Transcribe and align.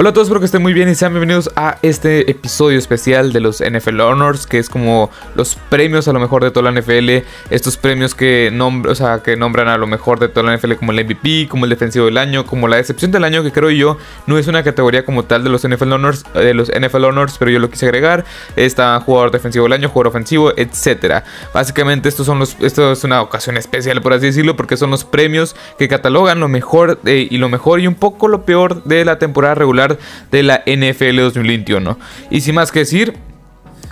Hola 0.00 0.08
a 0.08 0.12
todos, 0.14 0.28
espero 0.28 0.40
que 0.40 0.46
estén 0.46 0.62
muy 0.62 0.72
bien 0.72 0.88
y 0.88 0.94
sean 0.94 1.12
bienvenidos 1.12 1.50
a 1.56 1.76
este 1.82 2.30
episodio 2.30 2.78
especial 2.78 3.34
de 3.34 3.40
los 3.40 3.62
NFL 3.62 4.00
Honors, 4.00 4.46
que 4.46 4.56
es 4.56 4.70
como 4.70 5.10
los 5.34 5.56
premios 5.68 6.08
a 6.08 6.14
lo 6.14 6.20
mejor 6.20 6.42
de 6.42 6.50
toda 6.50 6.72
la 6.72 6.80
NFL, 6.80 7.26
estos 7.50 7.76
premios 7.76 8.14
que, 8.14 8.50
nombran 8.50 9.68
a 9.68 9.76
lo 9.76 9.86
mejor 9.86 10.18
de 10.18 10.28
toda 10.28 10.46
la 10.46 10.56
NFL 10.56 10.76
como 10.76 10.92
el 10.92 11.04
MVP, 11.04 11.48
como 11.50 11.66
el 11.66 11.70
defensivo 11.70 12.06
del 12.06 12.16
año, 12.16 12.46
como 12.46 12.66
la 12.66 12.76
decepción 12.76 13.10
del 13.10 13.24
año, 13.24 13.42
que 13.42 13.52
creo 13.52 13.68
yo 13.68 13.98
no 14.26 14.38
es 14.38 14.48
una 14.48 14.62
categoría 14.62 15.04
como 15.04 15.24
tal 15.24 15.44
de 15.44 15.50
los 15.50 15.68
NFL 15.68 15.92
Honors, 15.92 16.24
de 16.32 16.54
los 16.54 16.70
NFL 16.70 17.04
Honors, 17.04 17.36
pero 17.36 17.50
yo 17.50 17.58
lo 17.58 17.68
quise 17.68 17.84
agregar, 17.84 18.24
está 18.56 18.98
jugador 19.00 19.30
defensivo 19.32 19.64
del 19.64 19.74
año, 19.74 19.90
jugador 19.90 20.06
ofensivo, 20.06 20.54
etcétera. 20.56 21.24
Básicamente 21.52 22.08
estos 22.08 22.24
son 22.24 22.38
los, 22.38 22.56
esto 22.60 22.92
es 22.92 23.04
una 23.04 23.20
ocasión 23.20 23.58
especial 23.58 24.00
por 24.00 24.14
así 24.14 24.24
decirlo, 24.24 24.56
porque 24.56 24.78
son 24.78 24.92
los 24.92 25.04
premios 25.04 25.54
que 25.78 25.88
catalogan 25.88 26.40
lo 26.40 26.48
mejor 26.48 26.98
y 27.04 27.36
lo 27.36 27.50
mejor 27.50 27.80
y 27.80 27.86
un 27.86 27.96
poco 27.96 28.28
lo 28.28 28.46
peor 28.46 28.82
de 28.84 29.04
la 29.04 29.18
temporada 29.18 29.54
regular 29.54 29.89
de 30.30 30.42
la 30.42 30.62
NFL 30.66 31.16
2021. 31.16 31.98
Y 32.30 32.40
sin 32.40 32.54
más 32.54 32.72
que 32.72 32.80
decir, 32.80 33.14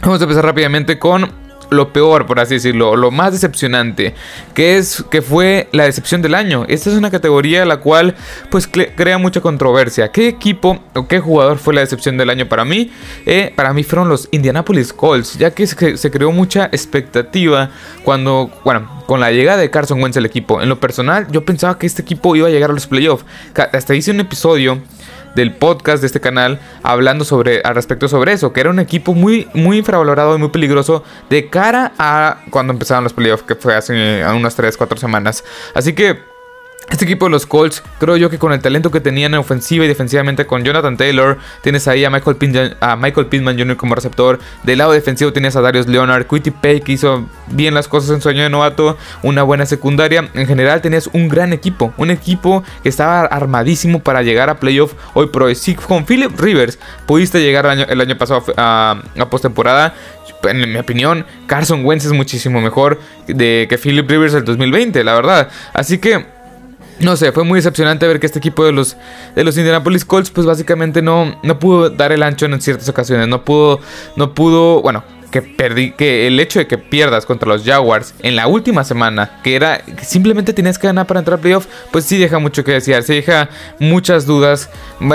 vamos 0.03 0.21
a 0.21 0.25
empezar 0.25 0.45
rápidamente 0.45 0.99
con 0.99 1.49
lo 1.71 1.93
peor, 1.93 2.27
por 2.27 2.41
así 2.41 2.55
decirlo, 2.55 2.97
lo 2.97 3.11
más 3.11 3.33
decepcionante, 3.33 4.15
que 4.55 4.79
es 4.79 5.05
que 5.11 5.23
fue 5.23 5.69
la 5.73 5.85
decepción 5.85 6.23
del 6.23 6.35
año. 6.35 6.65
Esta 6.69 6.91
es 6.91 6.97
una 6.97 7.11
categoría 7.11 7.65
la 7.65 7.79
cual 7.79 8.15
pues 8.51 8.67
crea 8.67 9.19
mucha 9.19 9.41
controversia. 9.41 10.11
¿Qué 10.11 10.29
equipo 10.29 10.83
o 10.95 11.07
qué 11.07 11.21
jugador 11.21 11.59
fue 11.59 11.75
la 11.75 11.81
decepción 11.81 12.17
del 12.17 12.31
año 12.31 12.49
para 12.49 12.65
mí? 12.65 12.91
Eh, 13.27 13.53
para 13.55 13.73
mí 13.73 13.85
fueron 13.85 14.09
los 14.09 14.29
Indianapolis 14.31 14.93
Colts, 14.93 15.39
ya 15.39 15.51
que 15.53 15.67
se, 15.67 15.97
se, 15.97 16.11
creó 16.11 16.33
mucha 16.33 16.67
expectativa 16.67 17.71
cuando, 18.03 18.51
bueno, 18.65 19.03
con 19.07 19.21
la 19.21 19.31
llegada 19.31 19.59
de 19.59 19.71
Carson 19.71 20.03
Wentz 20.03 20.17
al 20.17 20.27
equipo. 20.27 20.63
En 20.63 20.69
lo 20.69 20.81
personal, 20.81 21.27
yo 21.31 21.45
pensaba 21.45 21.79
que 21.79 21.87
este 21.87 22.03
equipo 22.03 22.35
iba 22.37 22.49
a 22.49 22.51
llegar 22.51 22.71
a 22.71 22.75
los 22.75 22.87
playoffs. 22.87 23.25
Hasta 23.73 23.95
hice 23.95 24.11
un 24.11 24.21
episodio 24.21 24.81
del 25.35 25.55
podcast 25.55 26.01
de 26.01 26.07
este 26.07 26.21
canal 26.21 26.61
hablando 26.83 27.25
sobre 27.25 27.61
al 27.65 27.75
respecto 27.75 28.09
sobre 28.09 28.33
eso, 28.33 28.53
que 28.53 28.61
era 28.61 28.71
un 28.71 28.79
equipo 28.79 29.15
muy 29.15 29.49
muy 29.55 29.79
infravalorado 29.79 30.37
y 30.37 30.39
muy 30.39 30.49
peligroso 30.49 31.03
de 31.31 31.49
cara 31.49 31.93
a 31.99 32.43
cuando 32.51 32.73
empezaron 32.73 33.05
los 33.05 33.13
playoffs, 33.13 33.45
que 33.45 33.55
fue 33.55 33.75
hace 33.75 34.25
unas 34.25 34.55
3 34.55 34.77
4 34.77 34.99
semanas. 34.99 35.45
Así 35.75 35.93
que 35.95 36.38
este 36.91 37.05
equipo 37.05 37.27
de 37.27 37.31
los 37.31 37.47
Colts, 37.47 37.83
creo 37.99 38.17
yo 38.17 38.31
que 38.31 38.39
con 38.39 38.53
el 38.53 38.61
talento 38.61 38.91
que 38.91 39.01
tenían 39.01 39.35
en 39.35 39.41
ofensiva 39.41 39.85
y 39.85 39.89
defensivamente 39.89 40.47
con 40.47 40.65
Jonathan 40.65 40.97
Taylor, 40.97 41.39
tienes 41.63 41.87
ahí 41.87 42.05
a 42.05 42.11
Michael, 42.11 42.37
Pittman, 42.37 43.59
Jr. 43.59 43.77
como 43.77 43.95
receptor. 43.95 44.39
Del 44.63 44.79
lado 44.79 44.93
defensivo 44.93 45.33
tienes 45.33 45.55
a 45.57 45.61
Darius 45.61 45.87
Leonard, 45.87 46.27
Quitty 46.27 46.51
Pay 46.51 46.81
que 46.81 46.93
hizo 46.93 47.29
bien 47.49 47.75
las 47.75 47.89
cosas 47.89 48.11
en 48.11 48.23
su 48.23 48.29
año 48.29 48.43
de 48.43 48.51
novato, 48.51 48.97
una 49.23 49.43
buena 49.43 49.67
secundaria. 49.67 50.29
En 50.35 50.47
general 50.47 50.81
tenías 50.81 51.11
un 51.13 51.29
gran 51.29 51.53
equipo, 51.53 51.93
un 51.99 52.11
equipo 52.11 52.65
que 52.83 52.89
estaba 52.89 53.21
armadísimo 53.21 54.01
para 54.01 54.23
llegar 54.23 54.49
a 54.49 54.59
playoff 54.59 54.95
hoy 55.15 55.27
pro. 55.27 55.55
Si 55.55 55.75
con 55.75 56.05
Philip 56.05 56.39
Rivers 56.39 56.79
pudiste 57.07 57.41
llegar 57.41 57.67
el 57.67 58.01
año, 58.01 58.19
pasado 58.19 58.45
a, 58.57 59.03
a 59.19 59.31
postemporada, 59.31 59.95
en 60.45 60.73
mi 60.73 60.79
opinión, 60.79 61.27
Carson 61.47 61.85
Wentz 61.85 62.05
es 62.05 62.13
muchísimo 62.13 62.61
mejor 62.61 63.01
de, 63.27 63.67
que 63.69 63.79
Philip 63.79 64.09
Rivers 64.09 64.35
el 64.35 64.45
2020, 64.45 65.03
la 65.05 65.15
verdad. 65.15 65.49
Así 65.73 65.99
que 65.99 66.38
no 67.01 67.17
sé, 67.17 67.33
fue 67.33 67.45
muy 67.45 67.59
decepcionante 67.59 68.07
ver 68.07 68.21
que 68.21 68.27
este 68.27 68.39
equipo 68.39 68.65
de 68.65 68.73
los, 68.73 68.97
de 69.35 69.45
los 69.45 69.57
Indianapolis 69.57 70.05
Colts, 70.05 70.31
pues 70.31 70.47
básicamente 70.47 71.03
no, 71.03 71.39
no 71.43 71.59
pudo 71.59 71.91
dar 71.91 72.13
el 72.13 72.23
ancho 72.23 72.47
en 72.47 72.61
ciertas 72.61 72.89
ocasiones. 72.89 73.29
No 73.29 73.45
pudo, 73.45 73.81
no 74.17 74.35
pudo, 74.35 74.83
bueno, 74.83 75.05
que 75.31 75.43
perdí, 75.43 75.93
que 75.93 76.27
el 76.27 76.39
hecho 76.41 76.59
de 76.59 76.67
que 76.67 76.79
pierdas 76.79 77.27
contra 77.27 77.49
los 77.49 77.65
Jaguars 77.65 78.15
en 78.21 78.37
la 78.37 78.47
última 78.47 78.85
semana, 78.85 79.41
que 79.43 79.57
era 79.57 79.83
simplemente 80.03 80.53
tenías 80.53 80.79
que 80.79 80.87
ganar 80.87 81.07
para 81.07 81.21
entrar 81.21 81.39
a 81.39 81.43
playoff, 81.43 81.67
pues 81.91 82.05
sí 82.05 82.19
deja 82.19 82.39
mucho 82.39 82.65
que 82.65 82.73
decir, 82.73 83.03
sí 83.03 83.15
deja 83.15 83.49
muchas 83.79 84.27
dudas, 84.27 84.71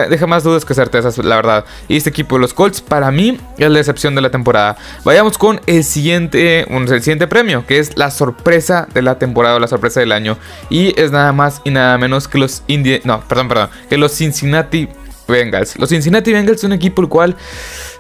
deja 0.09 0.28
más 0.28 0.44
dudas 0.44 0.66
que 0.66 0.73
certezas, 0.73 1.17
la 1.17 1.36
verdad. 1.36 1.66
Y 1.88 1.97
este 1.97 2.09
equipo, 2.09 2.38
los 2.38 2.53
Colts, 2.53 2.81
para 2.81 3.11
mí 3.11 3.39
es 3.58 3.70
la 3.70 3.78
decepción 3.78 4.16
de 4.16 4.22
la 4.22 4.30
temporada. 4.30 4.77
Vayamos 5.04 5.37
con 5.37 5.61
el 5.65 5.83
siguiente, 5.83 6.66
el 6.70 7.02
siguiente 7.02 7.27
premio, 7.27 7.66
que 7.66 7.80
es 7.80 7.98
la 7.98 8.11
sorpresa 8.11 8.87
de 8.93 9.02
la 9.02 9.17
temporada 9.20 9.55
o 9.55 9.60
la 9.60 9.67
sorpresa 9.67 9.99
del 9.99 10.11
año. 10.11 10.37
Y 10.70 10.99
es 10.99 11.11
nada 11.11 11.32
más 11.32 11.61
y 11.64 11.71
nada 11.71 11.98
menos 11.98 12.27
que 12.27 12.37
los 12.37 12.64
Indi 12.67 13.02
no, 13.04 13.21
perdón, 13.27 13.48
perdón, 13.48 13.70
que 13.89 13.98
los 13.98 14.14
Cincinnati 14.14 14.87
Bengals. 15.28 15.78
Los 15.80 15.89
Cincinnati 15.89 16.32
Bengals 16.32 16.61
son 16.61 16.72
un 16.72 16.78
equipo 16.78 17.02
el 17.02 17.10
cual 17.10 17.36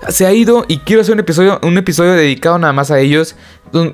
se 0.09 0.25
ha 0.25 0.33
ido, 0.33 0.65
y 0.67 0.79
quiero 0.79 1.01
hacer 1.01 1.13
un 1.13 1.19
episodio, 1.19 1.59
un 1.63 1.77
episodio 1.77 2.13
dedicado 2.13 2.57
nada 2.59 2.73
más 2.73 2.91
a 2.91 2.99
ellos, 2.99 3.35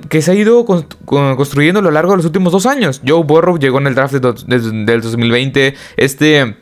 que 0.08 0.22
se 0.22 0.30
ha 0.30 0.34
ido 0.34 0.64
construyendo 1.06 1.80
a 1.80 1.82
lo 1.82 1.90
largo 1.90 2.12
de 2.12 2.18
los 2.18 2.26
últimos 2.26 2.52
dos 2.52 2.66
años. 2.66 3.00
Joe 3.06 3.24
Burrow 3.24 3.58
llegó 3.58 3.78
en 3.78 3.86
el 3.86 3.94
draft 3.94 4.14
del 4.14 5.00
2020, 5.00 5.74
este... 5.96 6.56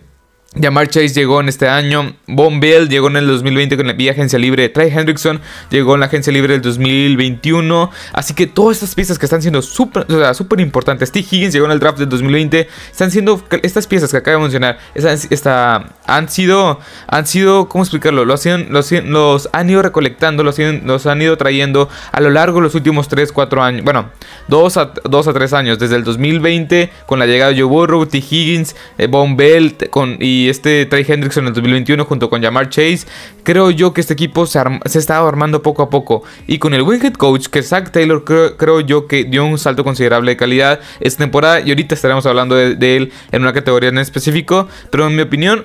Jamar 0.54 0.88
Chase 0.88 1.08
llegó 1.08 1.40
en 1.40 1.48
este 1.48 1.68
año. 1.68 2.14
Von 2.26 2.58
Bell 2.58 2.88
llegó 2.88 3.08
en 3.08 3.16
el 3.16 3.26
2020 3.26 3.76
con 3.76 3.86
la 3.86 3.92
vía 3.92 4.12
agencia 4.12 4.38
libre. 4.38 4.70
Trey 4.70 4.90
Hendrickson 4.90 5.40
llegó 5.68 5.92
en 5.92 6.00
la 6.00 6.06
agencia 6.06 6.32
libre 6.32 6.54
del 6.54 6.62
2021. 6.62 7.90
Así 8.14 8.32
que 8.32 8.46
todas 8.46 8.78
estas 8.78 8.94
piezas 8.94 9.18
que 9.18 9.26
están 9.26 9.42
siendo 9.42 9.60
súper 9.60 10.06
o 10.08 10.60
importantes. 10.60 11.12
T. 11.12 11.18
Higgins 11.20 11.52
llegó 11.52 11.66
en 11.66 11.72
el 11.72 11.78
draft 11.78 11.98
del 11.98 12.08
2020. 12.08 12.66
Están 12.90 13.10
siendo 13.10 13.44
estas 13.62 13.86
piezas 13.86 14.10
que 14.10 14.16
acabo 14.16 14.38
de 14.38 14.42
mencionar. 14.44 14.78
Esta, 14.94 15.94
han 16.06 16.28
sido, 16.30 16.80
han 17.08 17.26
sido, 17.26 17.68
¿cómo 17.68 17.84
explicarlo? 17.84 18.24
Los, 18.24 18.46
han 18.46 19.70
ido 19.70 19.82
recolectando, 19.82 20.44
los, 20.44 20.58
los, 20.58 21.06
han 21.06 21.20
ido 21.20 21.36
trayendo 21.36 21.90
a 22.10 22.20
lo 22.20 22.30
largo 22.30 22.56
de 22.56 22.62
los 22.62 22.74
últimos 22.74 23.08
3, 23.08 23.32
4 23.32 23.62
años. 23.62 23.84
Bueno, 23.84 24.10
2 24.48 24.76
a, 24.78 24.92
2 25.04 25.28
a 25.28 25.32
3 25.34 25.52
años. 25.52 25.78
Desde 25.78 25.96
el 25.96 26.04
2020 26.04 26.90
con 27.04 27.18
la 27.18 27.26
llegada 27.26 27.52
de 27.52 27.60
Joe 27.60 27.68
Burrow, 27.68 28.06
T. 28.06 28.16
Higgins, 28.18 28.74
eh, 28.96 29.08
Von 29.08 29.36
Bell 29.36 29.76
con, 29.90 30.16
y 30.18 30.37
este 30.46 30.86
Trey 30.86 31.04
Hendrickson 31.08 31.44
en 31.44 31.48
el 31.48 31.54
2021 31.54 32.04
junto 32.04 32.28
con 32.28 32.42
Jamar 32.42 32.68
Chase, 32.68 33.06
creo 33.42 33.70
yo 33.70 33.92
que 33.92 34.00
este 34.02 34.12
equipo 34.12 34.46
se, 34.46 34.60
está 34.94 35.18
armando 35.26 35.62
poco 35.62 35.82
a 35.82 35.90
poco. 35.90 36.22
Y 36.46 36.58
con 36.58 36.74
el 36.74 36.82
Winghead 36.82 37.14
Coach, 37.14 37.46
que 37.48 37.62
Zach 37.62 37.90
Taylor 37.90 38.24
creo, 38.24 38.80
yo 38.80 39.06
que 39.06 39.24
dio 39.24 39.44
un 39.44 39.58
salto 39.58 39.84
considerable 39.84 40.32
de 40.32 40.36
calidad 40.36 40.80
esta 41.00 41.24
temporada. 41.24 41.60
Y 41.60 41.70
ahorita 41.70 41.94
estaremos 41.94 42.26
hablando 42.26 42.54
de 42.54 42.96
él 42.96 43.12
en 43.32 43.42
una 43.42 43.52
categoría 43.52 43.88
en 43.88 43.98
específico. 43.98 44.68
Pero 44.90 45.06
en 45.06 45.16
mi 45.16 45.22
opinión, 45.22 45.64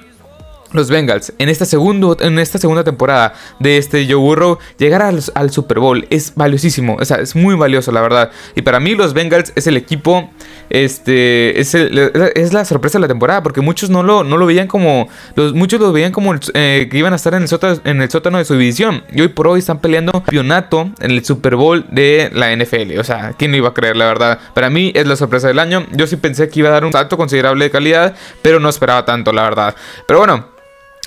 los 0.74 0.90
Bengals 0.90 1.34
en 1.38 1.50
esta, 1.50 1.66
segundo, 1.66 2.18
en 2.20 2.40
esta 2.40 2.58
segunda 2.58 2.84
temporada 2.84 3.34
de 3.60 3.78
este 3.78 4.06
Joe 4.06 4.16
Burrow 4.16 4.58
llegar 4.78 5.02
al, 5.02 5.52
Super 5.52 5.80
Bowl 5.80 6.06
es 6.10 6.34
valiosísimo, 6.36 6.98
o 7.00 7.06
sea, 7.06 7.18
es 7.18 7.36
muy 7.36 7.56
valioso 7.56 7.92
la 7.92 8.02
verdad. 8.02 8.32
Y 8.56 8.62
para 8.62 8.80
mí 8.80 8.96
los 8.96 9.14
Bengals 9.14 9.54
es 9.56 9.68
el 9.68 9.78
equipo, 9.78 10.30
este, 10.70 11.60
es, 11.60 11.76
es 11.76 12.54
la 12.54 12.66
sorpresa 12.66 12.98
de 12.98 13.02
la 13.02 13.08
temporada 13.08 13.44
porque 13.44 13.62
muchos 13.62 13.90
no 13.90 14.04
lo, 14.04 14.24
no 14.24 14.38
lo 14.38 14.46
veían 14.46 14.68
como, 14.68 15.08
los, 15.36 15.54
muchos 15.54 15.80
lo 15.80 15.92
veían 15.92 16.12
como 16.12 16.34
eh, 16.54 16.88
que 16.90 16.98
iban 16.98 17.14
a 17.14 17.18
estar 17.18 17.34
en 17.34 17.44
el, 17.44 17.48
sótano, 17.48 17.80
en 17.84 18.02
el 18.02 18.10
sótano 18.10 18.38
de 18.38 18.46
su 18.46 18.54
división. 18.54 19.04
Y 19.12 19.22
hoy 19.22 19.28
por 19.30 19.48
hoy 19.48 19.60
están 19.60 19.80
peleando 19.80 20.12
campeonato 20.12 20.90
en 21.00 21.12
el 21.12 21.24
Super 21.24 21.56
Bowl 21.56 21.86
de 21.90 22.30
la 22.34 22.56
NFL. 22.56 23.00
O 23.00 23.04
sea, 23.04 23.34
¿quién 23.38 23.52
lo 23.52 23.58
iba 23.58 23.70
a 23.70 23.74
creer 23.74 23.96
la 23.96 24.06
verdad? 24.06 24.40
Para 24.54 24.70
mí 24.70 24.92
es 24.96 25.06
la 25.06 25.16
sorpresa 25.16 25.48
del 25.48 25.60
año. 25.60 25.86
Yo 25.92 26.08
sí 26.08 26.16
pensé 26.16 26.50
que 26.50 26.60
iba 26.60 26.70
a 26.70 26.74
dar 26.74 26.86
un 26.86 26.92
salto 26.92 27.18
considerable 27.18 27.66
de 27.66 27.72
calidad, 27.72 28.16
pero 28.42 28.60
no 28.60 28.70
esperaba 28.70 29.06
tanto 29.06 29.32
la 29.32 29.44
verdad. 29.44 29.76
Pero 30.08 30.20
bueno. 30.20 30.54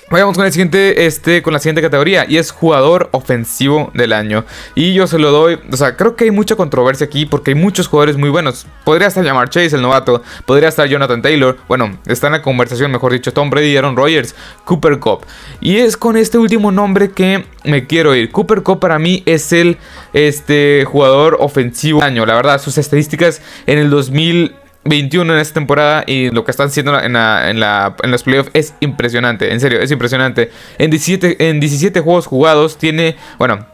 Vayamos 0.09 0.37
con 0.37 0.45
el 0.45 0.53
siguiente, 0.53 1.05
este, 1.05 1.41
con 1.41 1.51
la 1.51 1.59
siguiente 1.59 1.81
categoría 1.81 2.25
y 2.29 2.37
es 2.37 2.51
jugador 2.51 3.09
ofensivo 3.11 3.91
del 3.93 4.13
año. 4.13 4.45
Y 4.73 4.93
yo 4.93 5.05
se 5.05 5.19
lo 5.19 5.31
doy, 5.31 5.59
o 5.69 5.75
sea, 5.75 5.97
creo 5.97 6.15
que 6.15 6.23
hay 6.23 6.31
mucha 6.31 6.55
controversia 6.55 7.05
aquí 7.05 7.25
porque 7.25 7.51
hay 7.51 7.55
muchos 7.55 7.89
jugadores 7.89 8.15
muy 8.15 8.29
buenos. 8.29 8.67
Podría 8.85 9.09
estar 9.09 9.25
Jamar 9.25 9.49
Chase, 9.49 9.75
el 9.75 9.81
novato, 9.81 10.23
podría 10.45 10.69
estar 10.69 10.87
Jonathan 10.87 11.21
Taylor, 11.21 11.57
bueno, 11.67 11.97
está 12.05 12.27
en 12.27 12.33
la 12.33 12.41
conversación, 12.41 12.89
mejor 12.89 13.11
dicho, 13.11 13.33
Tom 13.33 13.49
Brady, 13.49 13.75
Aaron 13.75 13.97
Rodgers, 13.97 14.33
Cooper 14.63 14.97
Cup. 14.99 15.25
Y 15.59 15.75
es 15.75 15.97
con 15.97 16.15
este 16.15 16.37
último 16.37 16.71
nombre 16.71 17.11
que 17.11 17.43
me 17.65 17.85
quiero 17.85 18.15
ir. 18.15 18.31
Cooper 18.31 18.63
Cup 18.63 18.79
para 18.79 18.99
mí 18.99 19.23
es 19.25 19.51
el 19.51 19.77
este, 20.13 20.85
jugador 20.87 21.35
ofensivo 21.41 21.99
del 21.99 22.07
año. 22.07 22.25
La 22.25 22.35
verdad, 22.35 22.61
sus 22.61 22.77
estadísticas 22.77 23.41
en 23.65 23.77
el 23.77 23.89
2000 23.89 24.55
21 24.87 25.33
en 25.33 25.39
esta 25.39 25.53
temporada 25.55 26.03
y 26.07 26.29
lo 26.31 26.43
que 26.43 26.51
están 26.51 26.67
haciendo 26.67 26.99
en, 26.99 27.13
la, 27.13 27.49
en, 27.49 28.11
los 28.11 28.23
playoffs 28.23 28.51
es 28.53 28.73
impresionante, 28.79 29.51
en 29.51 29.59
serio, 29.59 29.79
es 29.79 29.91
impresionante. 29.91 30.51
En 30.77 30.91
17, 30.91 31.49
en 31.49 31.59
17 31.59 31.99
juegos 32.01 32.25
jugados 32.25 32.77
tiene, 32.77 33.15
bueno, 33.37 33.65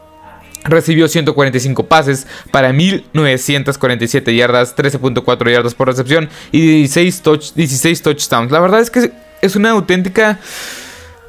Recibió 0.66 1.08
145 1.08 1.86
pases 1.88 2.26
para 2.50 2.72
1947 2.72 4.34
yardas, 4.34 4.74
13.4 4.74 5.52
yardas 5.52 5.74
por 5.74 5.88
recepción 5.88 6.30
y 6.52 6.78
16, 6.78 7.20
touch, 7.20 7.52
16 7.52 8.00
touchdowns. 8.00 8.50
La 8.50 8.60
verdad 8.60 8.80
es 8.80 8.90
que 8.90 9.12
es 9.42 9.56
una 9.56 9.72
auténtica 9.72 10.38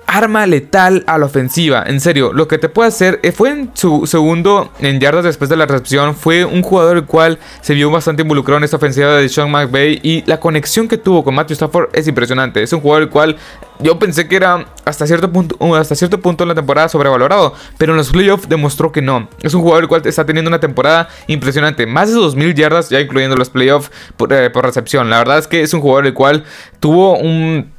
arma 0.08 0.46
letal 0.46 1.04
a 1.08 1.18
la 1.18 1.26
ofensiva. 1.26 1.84
En 1.86 2.00
serio, 2.00 2.32
lo 2.34 2.48
que 2.48 2.58
te 2.58 2.70
puede 2.70 2.90
hacer 2.90 3.20
eh, 3.24 3.32
fue 3.32 3.52
en 3.52 3.72
su 3.74 4.06
segundo 4.06 4.72
en 4.80 5.00
yardas 5.00 5.24
después 5.24 5.50
de 5.50 5.58
la 5.58 5.66
recepción. 5.66 6.16
Fue 6.16 6.46
un 6.46 6.62
jugador 6.62 6.98
el 6.98 7.06
cual 7.06 7.40
se 7.62 7.74
vio 7.74 7.92
bastante 7.92 8.22
involucrado 8.22 8.58
en 8.58 8.64
esta 8.64 8.78
ofensiva 8.78 9.16
de 9.16 9.30
Sean 9.30 9.52
McVay. 9.52 10.00
Y 10.04 10.24
la 10.26 10.40
conexión 10.40 10.88
que 10.88 10.98
tuvo 10.98 11.24
con 11.24 11.36
Matthew 11.36 11.56
Stafford 11.56 11.90
es 11.94 12.08
impresionante. 12.08 12.62
Es 12.62 12.74
un 12.74 12.82
jugador 12.82 13.04
el 13.04 13.10
cual 13.10 13.38
yo 13.80 14.00
pensé 14.00 14.28
que 14.28 14.38
era 14.38 14.66
hasta 14.86 15.06
cierto 15.06 15.32
punto, 15.32 15.58
uh, 15.60 15.76
hasta 15.76 15.96
cierto 15.96 16.20
punto 16.22 16.44
en 16.44 16.50
la 16.50 16.56
temporada 16.56 16.88
sobrevalorado. 16.88 17.54
Pero 17.78 17.94
en 17.94 17.98
los 17.98 18.10
playoffs 18.12 18.48
demostró 18.48 18.92
que 18.92 19.02
no. 19.02 19.28
Es 19.42 19.54
un 19.54 19.62
jugador 19.62 19.84
el 19.84 19.90
cual 19.90 20.02
está 20.06 20.26
teniendo 20.26 20.50
una 20.50 20.60
temporada 20.60 21.10
impresionante. 21.28 21.86
Más 21.86 22.14
de 22.14 22.20
2.000 22.20 22.54
yardas 22.54 22.90
ya 22.90 23.00
incluyendo 23.00 23.36
los 23.36 23.50
playoffs 23.50 23.92
eh, 24.30 24.50
por 24.54 24.66
recepción. 24.66 25.10
La 25.10 25.18
verdad 25.18 25.40
es 25.40 25.48
que 25.48 25.62
es 25.62 25.74
un 25.74 25.82
jugador 25.82 26.06
el 26.06 26.14
cual 26.14 26.44
tuvo 26.80 27.18
un 27.18 27.75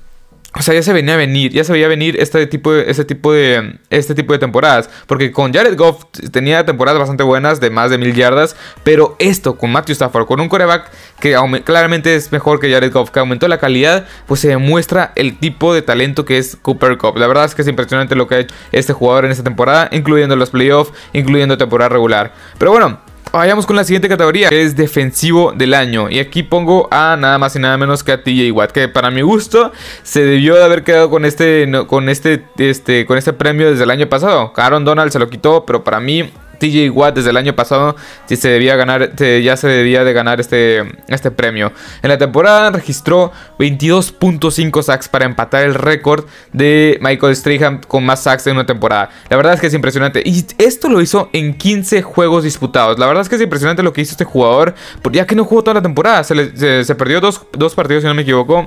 o 0.58 0.62
sea, 0.62 0.72
ya 0.72 0.82
se 0.82 0.92
venía 0.94 1.14
a 1.14 1.16
venir, 1.18 1.52
ya 1.52 1.64
se 1.64 1.72
veía 1.72 1.86
venir 1.86 2.16
este 2.18 2.46
tipo 2.46 2.72
de, 2.72 2.90
este 2.90 3.04
tipo 3.04 3.32
de, 3.32 3.78
este 3.90 4.14
tipo 4.14 4.32
de 4.32 4.38
temporadas. 4.38 4.88
Porque 5.06 5.30
con 5.30 5.52
Jared 5.52 5.76
Goff 5.76 6.04
tenía 6.32 6.64
temporadas 6.64 6.98
bastante 6.98 7.22
buenas 7.24 7.60
de 7.60 7.68
más 7.68 7.90
de 7.90 7.98
mil 7.98 8.14
yardas. 8.14 8.56
Pero 8.82 9.16
esto 9.18 9.58
con 9.58 9.70
Matthew 9.70 9.92
Stafford, 9.92 10.26
con 10.26 10.40
un 10.40 10.48
coreback 10.48 10.90
que 11.20 11.36
claramente 11.62 12.14
es 12.14 12.32
mejor 12.32 12.58
que 12.58 12.72
Jared 12.72 12.90
Goff, 12.90 13.10
que 13.10 13.20
aumentó 13.20 13.48
la 13.48 13.58
calidad, 13.58 14.06
pues 14.26 14.40
se 14.40 14.48
demuestra 14.48 15.12
el 15.14 15.38
tipo 15.38 15.74
de 15.74 15.82
talento 15.82 16.24
que 16.24 16.38
es 16.38 16.56
Cooper 16.56 16.96
Cup. 16.96 17.18
La 17.18 17.26
verdad 17.26 17.44
es 17.44 17.54
que 17.54 17.60
es 17.60 17.68
impresionante 17.68 18.14
lo 18.14 18.26
que 18.26 18.34
ha 18.36 18.38
hecho 18.38 18.54
este 18.72 18.94
jugador 18.94 19.26
en 19.26 19.32
esta 19.32 19.44
temporada, 19.44 19.90
incluyendo 19.92 20.36
los 20.36 20.50
playoffs, 20.50 20.92
incluyendo 21.12 21.58
temporada 21.58 21.90
regular. 21.90 22.32
Pero 22.58 22.70
bueno, 22.70 23.00
Vayamos 23.32 23.66
con 23.66 23.76
la 23.76 23.84
siguiente 23.84 24.08
categoría, 24.08 24.48
que 24.48 24.62
es 24.62 24.76
defensivo 24.76 25.52
del 25.52 25.74
año. 25.74 26.08
Y 26.08 26.20
aquí 26.20 26.42
pongo 26.42 26.88
a 26.90 27.16
nada 27.18 27.38
más 27.38 27.54
y 27.54 27.58
nada 27.58 27.76
menos 27.76 28.02
que 28.02 28.12
a 28.12 28.22
TJ 28.22 28.50
Watt, 28.52 28.72
que 28.72 28.88
para 28.88 29.10
mi 29.10 29.20
gusto 29.20 29.72
se 30.02 30.24
debió 30.24 30.54
de 30.54 30.64
haber 30.64 30.84
quedado 30.84 31.10
con 31.10 31.24
este, 31.24 31.70
con 31.86 32.08
este, 32.08 32.44
este, 32.56 33.04
con 33.04 33.18
este 33.18 33.32
premio 33.34 33.70
desde 33.70 33.84
el 33.84 33.90
año 33.90 34.08
pasado. 34.08 34.52
Aaron 34.56 34.84
Donald 34.84 35.12
se 35.12 35.18
lo 35.18 35.28
quitó, 35.28 35.66
pero 35.66 35.84
para 35.84 36.00
mí 36.00 36.30
TJ 36.58 36.90
Watt 36.90 37.14
desde 37.14 37.30
el 37.30 37.36
año 37.36 37.54
pasado 37.54 37.96
se 38.28 38.48
debía 38.48 38.76
ganar, 38.76 39.14
ya 39.16 39.56
se 39.56 39.68
debía 39.68 40.04
de 40.04 40.12
ganar 40.12 40.40
este, 40.40 40.84
este 41.08 41.30
premio. 41.30 41.72
En 42.02 42.08
la 42.08 42.18
temporada 42.18 42.70
registró 42.70 43.32
22.5 43.58 44.82
sacks 44.82 45.08
para 45.08 45.24
empatar 45.24 45.64
el 45.64 45.74
récord 45.74 46.26
de 46.52 46.98
Michael 47.00 47.34
Strahan 47.36 47.80
con 47.86 48.04
más 48.04 48.22
sacks 48.22 48.46
en 48.46 48.54
una 48.54 48.66
temporada. 48.66 49.10
La 49.28 49.36
verdad 49.36 49.54
es 49.54 49.60
que 49.60 49.66
es 49.66 49.74
impresionante. 49.74 50.22
Y 50.24 50.44
esto 50.58 50.88
lo 50.88 51.00
hizo 51.00 51.30
en 51.32 51.54
15 51.56 52.02
juegos 52.02 52.44
disputados. 52.44 52.98
La 52.98 53.06
verdad 53.06 53.22
es 53.22 53.28
que 53.28 53.36
es 53.36 53.42
impresionante 53.42 53.82
lo 53.82 53.92
que 53.92 54.02
hizo 54.02 54.12
este 54.12 54.24
jugador, 54.24 54.74
ya 55.12 55.26
que 55.26 55.34
no 55.34 55.44
jugó 55.44 55.62
toda 55.62 55.74
la 55.74 55.82
temporada. 55.82 56.24
Se, 56.24 56.94
perdió 56.94 57.20
dos, 57.20 57.42
dos 57.52 57.74
partidos, 57.74 58.02
si 58.02 58.08
no 58.08 58.14
me 58.14 58.22
equivoco 58.22 58.66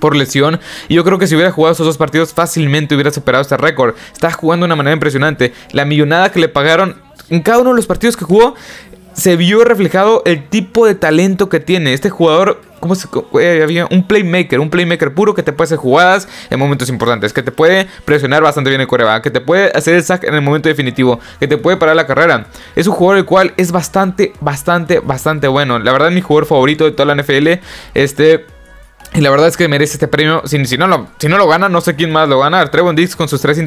por 0.00 0.16
lesión. 0.16 0.60
Y 0.88 0.94
yo 0.94 1.04
creo 1.04 1.18
que 1.18 1.26
si 1.26 1.34
hubiera 1.34 1.52
jugado 1.52 1.72
esos 1.72 1.86
dos 1.86 1.96
partidos 1.96 2.34
fácilmente 2.34 2.94
hubiera 2.94 3.10
superado 3.10 3.42
este 3.42 3.56
récord. 3.56 3.94
Está 4.12 4.30
jugando 4.32 4.64
de 4.64 4.68
una 4.68 4.76
manera 4.76 4.94
impresionante. 4.94 5.52
La 5.72 5.84
millonada 5.84 6.30
que 6.30 6.40
le 6.40 6.48
pagaron 6.48 7.03
en 7.30 7.42
cada 7.42 7.58
uno 7.60 7.70
de 7.70 7.76
los 7.76 7.86
partidos 7.86 8.16
que 8.16 8.24
jugó 8.24 8.54
se 9.14 9.36
vio 9.36 9.64
reflejado 9.64 10.22
el 10.26 10.48
tipo 10.48 10.86
de 10.86 10.94
talento 10.94 11.48
que 11.48 11.60
tiene. 11.60 11.92
Este 11.94 12.10
jugador, 12.10 12.60
como 12.80 12.94
se, 12.94 13.08
eh, 13.40 13.60
había 13.62 13.86
un 13.86 14.06
playmaker, 14.06 14.58
un 14.60 14.70
playmaker 14.70 15.14
puro 15.14 15.34
que 15.34 15.42
te 15.42 15.52
puede 15.52 15.66
hacer 15.66 15.78
jugadas 15.78 16.28
en 16.50 16.58
momentos 16.58 16.88
importantes, 16.88 17.32
que 17.32 17.42
te 17.42 17.52
puede 17.52 17.86
presionar 18.04 18.42
bastante 18.42 18.70
bien 18.70 18.80
el 18.80 18.88
coreback, 18.88 19.22
que 19.22 19.30
te 19.30 19.40
puede 19.40 19.70
hacer 19.74 19.94
el 19.94 20.02
sack 20.02 20.24
en 20.24 20.34
el 20.34 20.42
momento 20.42 20.68
definitivo, 20.68 21.20
que 21.38 21.46
te 21.46 21.56
puede 21.56 21.76
parar 21.76 21.96
la 21.96 22.06
carrera. 22.06 22.46
Es 22.74 22.86
un 22.86 22.94
jugador 22.94 23.18
el 23.18 23.24
cual 23.24 23.54
es 23.56 23.72
bastante, 23.72 24.32
bastante, 24.40 24.98
bastante 24.98 25.46
bueno. 25.48 25.78
La 25.78 25.92
verdad, 25.92 26.10
mi 26.10 26.20
jugador 26.20 26.46
favorito 26.46 26.84
de 26.84 26.90
toda 26.90 27.14
la 27.14 27.22
NFL. 27.22 27.60
Este 27.94 28.46
y 29.16 29.20
la 29.20 29.30
verdad 29.30 29.46
es 29.46 29.56
que 29.56 29.68
merece 29.68 29.92
este 29.92 30.08
premio. 30.08 30.42
Si, 30.44 30.58
no, 30.76 30.88
lo, 30.88 31.06
si 31.18 31.28
no 31.28 31.38
lo 31.38 31.46
gana, 31.46 31.68
no 31.68 31.80
sé 31.80 31.94
quién 31.94 32.10
más 32.10 32.28
lo 32.28 32.40
gana. 32.40 32.68
Trevon 32.68 32.96
Dix 32.96 33.14
con 33.14 33.28
sus, 33.28 33.40
tres 33.40 33.60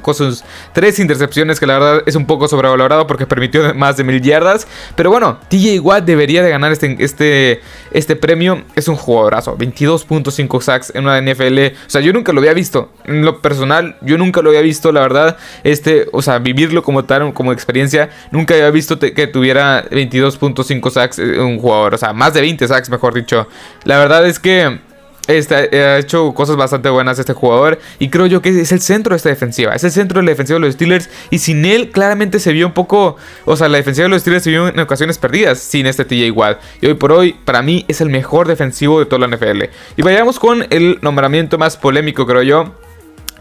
con 0.00 0.14
sus 0.14 0.42
tres 0.72 0.98
intercepciones, 0.98 1.60
que 1.60 1.66
la 1.66 1.78
verdad 1.78 2.02
es 2.06 2.16
un 2.16 2.24
poco 2.24 2.48
sobrevalorado 2.48 3.06
porque 3.06 3.26
permitió 3.26 3.74
más 3.74 3.98
de 3.98 4.04
mil 4.04 4.22
yardas. 4.22 4.66
Pero 4.96 5.10
bueno, 5.10 5.40
TJ 5.50 5.80
Watt 5.80 6.04
debería 6.04 6.42
de 6.42 6.48
ganar 6.48 6.72
este, 6.72 6.96
este, 7.00 7.60
este 7.90 8.16
premio. 8.16 8.62
Es 8.76 8.88
un 8.88 8.96
jugadorazo. 8.96 9.58
22.5 9.58 10.62
sacks 10.62 10.92
en 10.94 11.04
una 11.04 11.20
NFL. 11.20 11.76
O 11.86 11.90
sea, 11.90 12.00
yo 12.00 12.14
nunca 12.14 12.32
lo 12.32 12.40
había 12.40 12.54
visto. 12.54 12.90
En 13.04 13.26
lo 13.26 13.42
personal, 13.42 13.98
yo 14.00 14.16
nunca 14.16 14.40
lo 14.40 14.48
había 14.48 14.62
visto, 14.62 14.90
la 14.90 15.02
verdad. 15.02 15.36
Este, 15.64 16.08
o 16.12 16.22
sea, 16.22 16.38
vivirlo 16.38 16.82
como 16.82 17.04
tal, 17.04 17.34
como 17.34 17.52
experiencia. 17.52 18.08
Nunca 18.30 18.54
había 18.54 18.70
visto 18.70 18.98
que 18.98 19.26
tuviera 19.26 19.84
22.5 19.90 20.90
sacks 20.90 21.18
eh, 21.18 21.40
un 21.40 21.58
jugador. 21.58 21.92
O 21.92 21.98
sea, 21.98 22.14
más 22.14 22.32
de 22.32 22.40
20 22.40 22.66
sacks, 22.66 22.88
mejor 22.88 23.12
dicho. 23.12 23.46
La 23.84 23.98
verdad 23.98 24.26
es 24.26 24.38
que... 24.38 24.93
Este, 25.26 25.54
ha 25.54 25.98
hecho 25.98 26.34
cosas 26.34 26.56
bastante 26.56 26.90
buenas 26.90 27.18
este 27.18 27.32
jugador 27.32 27.78
y 27.98 28.10
creo 28.10 28.26
yo 28.26 28.42
que 28.42 28.50
es 28.60 28.72
el 28.72 28.80
centro 28.80 29.14
de 29.14 29.16
esta 29.16 29.30
defensiva, 29.30 29.74
es 29.74 29.82
el 29.82 29.90
centro 29.90 30.20
de 30.20 30.26
la 30.26 30.32
defensiva 30.32 30.58
de 30.58 30.66
los 30.66 30.74
Steelers 30.74 31.08
y 31.30 31.38
sin 31.38 31.64
él 31.64 31.90
claramente 31.90 32.38
se 32.38 32.52
vio 32.52 32.66
un 32.66 32.74
poco, 32.74 33.16
o 33.46 33.56
sea, 33.56 33.68
la 33.68 33.78
defensiva 33.78 34.04
de 34.04 34.10
los 34.10 34.20
Steelers 34.20 34.44
se 34.44 34.50
vio 34.50 34.68
en 34.68 34.78
ocasiones 34.78 35.16
perdidas 35.16 35.60
sin 35.60 35.86
este 35.86 36.04
TJ 36.04 36.30
Watt. 36.30 36.60
Y 36.82 36.86
hoy 36.88 36.94
por 36.94 37.12
hoy 37.12 37.36
para 37.44 37.62
mí 37.62 37.86
es 37.88 38.02
el 38.02 38.10
mejor 38.10 38.48
defensivo 38.48 38.98
de 38.98 39.06
toda 39.06 39.26
la 39.26 39.34
NFL. 39.34 39.62
Y 39.96 40.02
vayamos 40.02 40.38
con 40.38 40.66
el 40.70 40.98
nombramiento 41.00 41.56
más 41.56 41.76
polémico 41.76 42.26
creo 42.26 42.42
yo 42.42 42.74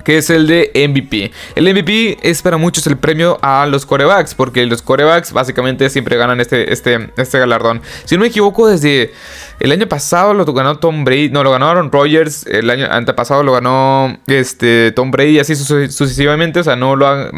que 0.04 0.18
es 0.18 0.30
el 0.30 0.48
de 0.48 0.72
MVP. 0.74 1.32
El 1.56 1.74
MVP 1.74 2.18
es 2.22 2.42
para 2.42 2.58
muchos 2.58 2.86
el 2.88 2.98
premio 2.98 3.40
a 3.42 3.66
los 3.66 3.86
corebacks, 3.86 4.36
porque 4.36 4.66
los 4.66 4.82
corebacks 4.82 5.34
básicamente 5.34 5.90
siempre 5.90 6.18
ganan 6.18 6.40
este, 6.42 6.72
este, 6.72 7.10
este 7.18 7.40
galardón. 7.40 7.82
Si 8.06 8.16
no 8.16 8.22
me 8.22 8.28
equivoco, 8.28 8.68
desde 8.68 9.14
el 9.60 9.72
año 9.72 9.88
pasado 9.88 10.34
lo 10.34 10.46
ganó 10.46 10.78
Tom 10.78 11.06
Brady, 11.06 11.30
no, 11.30 11.44
lo 11.44 11.52
ganó 11.52 11.70
Aaron 11.70 11.92
Rodgers, 11.92 12.46
el 12.48 12.70
año 12.70 12.88
antepasado 12.90 13.44
lo 13.44 13.54
ganó 13.54 14.18
este, 14.28 14.92
Tom 14.92 15.12
Brady, 15.12 15.40
así 15.40 15.56
sucesivamente, 15.56 16.60
o 16.60 16.64
sea, 16.64 16.76
no 16.76 16.96
lo, 16.96 17.08
han, 17.08 17.30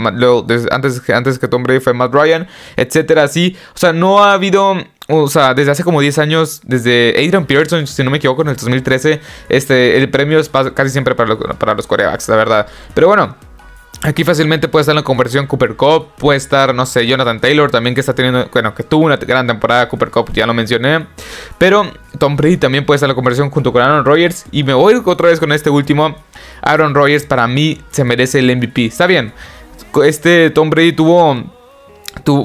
antes, 0.72 1.02
antes 1.12 1.40
que 1.40 1.48
Tom 1.48 1.64
Brady 1.64 1.80
fue 1.80 1.94
Matt 1.94 2.14
Ryan, 2.14 2.48
etcétera, 2.76 3.24
así, 3.24 3.56
o 3.74 3.78
sea, 3.78 3.94
no 3.94 4.24
ha 4.24 4.34
habido 4.34 4.76
o 5.07 5.28
sea, 5.28 5.54
desde 5.54 5.72
hace 5.72 5.84
como 5.84 6.02
10 6.02 6.18
años, 6.18 6.62
desde 6.63 7.13
Adrian 7.18 7.46
Pearson, 7.46 7.86
si 7.86 8.04
no 8.04 8.10
me 8.10 8.18
equivoco, 8.18 8.42
en 8.42 8.50
el 8.50 8.56
2013, 8.56 9.22
este, 9.50 9.98
el 9.98 10.10
premio 10.10 10.40
es 10.40 10.50
casi 10.50 10.90
siempre 10.90 11.16
para 11.16 11.30
los, 11.30 11.56
para 11.57 11.74
los 11.75 11.86
corebacks, 11.86 12.28
la 12.30 12.36
verdad. 12.36 12.68
Pero 12.94 13.07
bueno, 13.07 13.36
Aquí 14.06 14.24
fácilmente 14.24 14.68
puede 14.68 14.81
estar 14.81 14.94
la 14.94 15.02
conversión 15.02 15.48
Cooper 15.48 15.75
Cup, 15.75 16.10
puede 16.18 16.38
estar, 16.38 16.75
no 16.75 16.86
sé, 16.86 17.07
Jonathan 17.07 17.40
Taylor 17.40 17.72
también 17.72 17.96
que 17.96 18.02
está 18.02 18.13
teniendo, 18.13 18.48
bueno, 18.52 18.75
que 18.75 18.84
tuvo 18.84 19.06
una 19.06 19.16
gran 19.16 19.48
temporada 19.48 19.90
Cooper 19.90 20.12
Cup, 20.12 20.31
ya 20.31 20.46
lo 20.46 20.54
mencioné. 20.54 21.07
Pero 21.57 21.92
Tom 22.19 22.36
Brady 22.36 22.57
también 22.57 22.86
puede 22.86 22.98
estar 22.98 23.10
la 23.10 23.16
conversión 23.16 23.50
junto 23.50 23.72
con 23.72 23.81
Aaron 23.81 24.06
Rodgers. 24.06 24.46
Y 24.52 24.63
me 24.63 24.75
voy 24.75 25.02
otra 25.04 25.30
vez 25.30 25.40
con 25.40 25.52
este 25.52 25.72
último. 25.72 26.16
Aaron 26.62 26.94
Rodgers 26.94 27.25
para 27.25 27.48
mí 27.48 27.81
se 27.90 28.04
merece 28.04 28.40
el 28.40 28.56
MVP. 28.56 28.86
Está 28.86 29.07
bien, 29.07 29.34
este 30.04 30.52
Tom 30.52 30.69
Brady 30.69 30.92
tuvo 30.92 31.44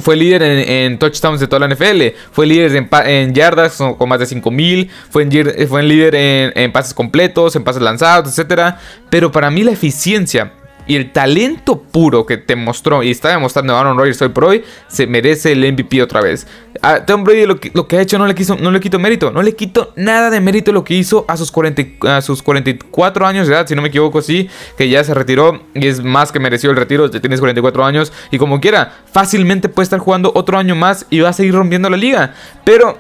fue 0.01 0.17
líder 0.17 0.43
en, 0.43 0.99
touchdowns 0.99 1.41
de 1.41 1.47
toda 1.47 1.67
la 1.67 1.75
NFL. 1.75 2.17
Fue 2.33 2.47
líder 2.47 2.89
en, 3.07 3.35
yardas 3.35 3.77
con, 3.77 4.09
más 4.09 4.21
de 4.21 4.27
5000. 4.27 4.91
Fue, 5.11 5.23
en, 5.23 5.69
fue 5.69 5.83
líder 5.83 6.15
en, 6.15 6.53
en, 6.55 6.73
pases 6.73 6.95
completos, 6.95 7.57
en 7.57 7.65
pases 7.65 7.83
lanzados, 7.83 8.39
etc. 8.39 8.75
Pero 9.09 9.33
para 9.33 9.51
mí 9.51 9.63
la 9.63 9.73
eficiencia 9.73 10.53
y 10.91 10.97
el 10.97 11.13
talento 11.13 11.81
puro 11.81 12.27
que 12.27 12.37
te 12.37 12.57
mostró 12.57 13.05
y 13.05 13.13
está 13.13 13.29
demostrando 13.29 13.77
Aaron 13.77 13.97
Rodgers 13.97 14.21
hoy 14.23 14.31
por 14.31 14.47
hoy, 14.47 14.65
se 14.89 15.07
merece 15.07 15.53
el 15.53 15.73
MVP 15.73 16.03
otra 16.03 16.21
vez. 16.21 16.49
A 16.83 17.07
Tom 17.07 17.23
Brady 17.23 17.47
lo 17.47 17.61
que, 17.61 17.97
ha 17.97 18.01
hecho 18.01 18.19
no 18.19 18.27
le, 18.27 18.35
quiso, 18.35 18.57
no 18.57 18.73
le 18.73 18.81
quito 18.81 18.99
mérito, 18.99 19.31
no 19.31 19.41
le 19.41 19.55
quito 19.55 19.93
nada 19.95 20.31
de 20.31 20.41
mérito 20.41 20.73
lo 20.73 20.83
que 20.83 20.95
hizo 20.95 21.25
a 21.29 21.37
sus, 21.37 21.53
40, 21.53 22.17
a 22.17 22.21
sus 22.23 22.43
44 22.43 23.25
años 23.25 23.47
de 23.47 23.55
edad, 23.55 23.69
si 23.69 23.77
no 23.77 23.83
me 23.83 23.89
equivoco, 23.89 24.21
sí, 24.21 24.51
que 24.77 24.89
ya 24.89 25.05
se 25.05 25.15
retiró 25.15 25.63
y 25.75 25.87
es 25.87 26.03
más 26.03 26.33
que 26.33 26.41
mereció 26.41 26.71
el 26.71 26.77
retiro, 26.77 27.09
ya 27.09 27.21
tienes 27.21 27.39
44 27.39 27.85
años 27.85 28.13
y 28.33 28.39
como 28.39 28.61
quiera, 28.61 28.93
fácilmente 29.13 29.69
puede 29.69 29.85
estar 29.85 30.01
jugando 30.01 30.33
otro 30.35 30.59
año 30.59 30.75
más 30.75 31.07
y 31.09 31.21
va 31.21 31.29
a 31.29 31.33
seguir 31.33 31.55
rompiendo 31.55 31.89
la 31.89 31.99
liga, 31.99 32.35
pero 32.65 32.99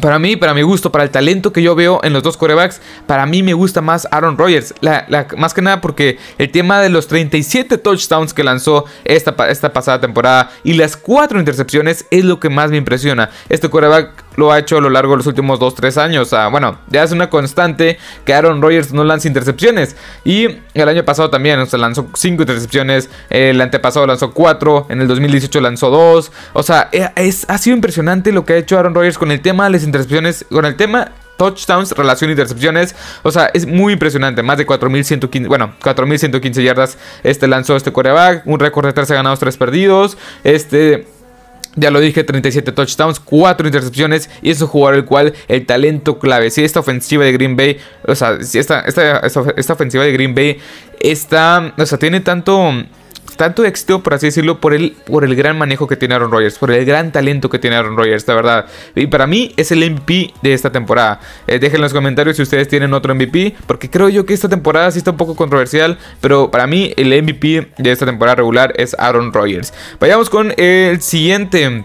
para 0.00 0.18
mí, 0.18 0.36
para 0.36 0.54
mi 0.54 0.62
gusto, 0.62 0.92
para 0.92 1.04
el 1.04 1.10
talento 1.10 1.52
que 1.52 1.62
yo 1.62 1.74
veo 1.74 2.00
en 2.02 2.12
los 2.12 2.22
dos 2.22 2.36
corebacks, 2.36 2.80
para 3.06 3.26
mí 3.26 3.42
me 3.42 3.54
gusta 3.54 3.80
más 3.80 4.06
Aaron 4.10 4.38
Rodgers. 4.38 4.74
más 5.36 5.54
que 5.54 5.62
nada 5.62 5.80
porque 5.80 6.18
el 6.38 6.50
tema 6.50 6.80
de 6.80 6.88
los 6.88 7.08
37 7.08 7.78
touchdowns 7.78 8.34
que 8.34 8.44
lanzó 8.44 8.84
esta, 9.04 9.34
esta 9.48 9.72
pasada 9.72 10.00
temporada 10.00 10.50
y 10.64 10.74
las 10.74 10.96
4 10.96 11.38
intercepciones 11.38 12.06
es 12.10 12.24
lo 12.24 12.40
que 12.40 12.50
más 12.50 12.70
me 12.70 12.76
impresiona. 12.76 13.30
Este 13.48 13.68
coreback 13.68 14.27
lo 14.38 14.52
ha 14.52 14.58
hecho 14.60 14.78
a 14.78 14.80
lo 14.80 14.88
largo 14.88 15.14
de 15.14 15.16
los 15.16 15.26
últimos 15.26 15.58
2-3 15.58 16.00
años. 16.00 16.30
Bueno, 16.52 16.78
ya 16.86 17.02
es 17.02 17.10
una 17.10 17.28
constante 17.28 17.98
que 18.24 18.32
Aaron 18.32 18.62
Rodgers 18.62 18.92
no 18.92 19.02
lanza 19.02 19.26
intercepciones. 19.26 19.96
Y 20.24 20.58
el 20.74 20.88
año 20.88 21.04
pasado 21.04 21.28
también, 21.28 21.58
o 21.58 21.66
sea, 21.66 21.80
lanzó 21.80 22.06
5 22.14 22.42
intercepciones. 22.42 23.10
El 23.30 23.60
antepasado 23.60 24.06
lanzó 24.06 24.32
4. 24.32 24.86
En 24.90 25.00
el 25.00 25.08
2018 25.08 25.60
lanzó 25.60 25.90
2. 25.90 26.30
O 26.52 26.62
sea, 26.62 26.88
eh, 26.92 27.08
es, 27.16 27.46
ha 27.48 27.58
sido 27.58 27.74
impresionante 27.74 28.30
lo 28.30 28.44
que 28.44 28.52
ha 28.52 28.56
hecho 28.58 28.78
Aaron 28.78 28.94
Rodgers 28.94 29.18
con 29.18 29.32
el 29.32 29.40
tema 29.40 29.64
de 29.64 29.70
las 29.70 29.82
intercepciones. 29.82 30.46
Con 30.48 30.64
el 30.64 30.76
tema 30.76 31.10
touchdowns, 31.36 31.90
relación 31.90 32.30
intercepciones. 32.30 32.94
O 33.24 33.32
sea, 33.32 33.50
es 33.52 33.66
muy 33.66 33.92
impresionante. 33.92 34.44
Más 34.44 34.56
de 34.56 34.68
4.115, 34.68 35.48
bueno, 35.48 35.74
4.115 35.82 36.62
yardas 36.62 36.96
este 37.24 37.48
lanzó 37.48 37.74
este 37.74 37.92
coreback. 37.92 38.46
Un 38.46 38.60
récord 38.60 38.86
de 38.86 38.92
13 38.92 39.14
ganados, 39.14 39.40
3 39.40 39.56
perdidos. 39.56 40.16
Este 40.44 41.17
ya 41.76 41.90
lo 41.90 42.00
dije, 42.00 42.24
37 42.24 42.72
touchdowns, 42.72 43.20
4 43.20 43.66
intercepciones 43.66 44.30
y 44.42 44.50
es 44.50 44.60
un 44.60 44.68
jugador 44.68 44.96
el 44.96 45.04
cual 45.04 45.34
el 45.48 45.66
talento 45.66 46.18
clave. 46.18 46.50
Si 46.50 46.64
esta 46.64 46.80
ofensiva 46.80 47.24
de 47.24 47.32
Green 47.32 47.56
Bay, 47.56 47.78
o 48.06 48.14
sea, 48.14 48.42
si 48.42 48.58
esta, 48.58 48.80
esta, 48.80 49.20
esta 49.56 49.72
ofensiva 49.72 50.04
de 50.04 50.12
Green 50.12 50.34
Bay 50.34 50.58
está, 51.00 51.74
o 51.76 51.86
sea, 51.86 51.98
tiene 51.98 52.20
tanto 52.20 52.72
tanto 53.36 53.64
éxito, 53.64 54.02
por 54.02 54.14
así 54.14 54.26
decirlo, 54.26 54.60
por 54.60 54.74
el, 54.74 54.96
por 55.06 55.24
el 55.24 55.34
gran 55.34 55.58
manejo 55.58 55.86
que 55.86 55.96
tiene 55.96 56.14
Aaron 56.14 56.30
Rodgers, 56.30 56.58
por 56.58 56.70
el 56.70 56.84
gran 56.84 57.12
talento 57.12 57.48
que 57.48 57.58
tiene 57.58 57.76
Aaron 57.76 57.96
Rodgers, 57.96 58.26
la 58.26 58.34
verdad. 58.34 58.66
Y 58.94 59.06
para 59.06 59.26
mí 59.26 59.52
es 59.56 59.72
el 59.72 59.90
MVP 59.90 60.34
de 60.42 60.52
esta 60.52 60.70
temporada. 60.70 61.20
Eh, 61.46 61.58
dejen 61.58 61.76
en 61.76 61.82
los 61.82 61.92
comentarios 61.92 62.36
si 62.36 62.42
ustedes 62.42 62.68
tienen 62.68 62.94
otro 62.94 63.14
MVP, 63.14 63.54
porque 63.66 63.90
creo 63.90 64.08
yo 64.08 64.26
que 64.26 64.34
esta 64.34 64.48
temporada 64.48 64.90
sí 64.90 64.98
está 64.98 65.10
un 65.12 65.16
poco 65.16 65.36
controversial, 65.36 65.98
pero 66.20 66.50
para 66.50 66.66
mí 66.66 66.92
el 66.96 67.08
MVP 67.22 67.68
de 67.78 67.92
esta 67.92 68.06
temporada 68.06 68.36
regular 68.36 68.72
es 68.76 68.94
Aaron 68.98 69.32
Rodgers. 69.32 69.72
Vayamos 70.00 70.30
con 70.30 70.52
el 70.56 71.00
siguiente 71.00 71.84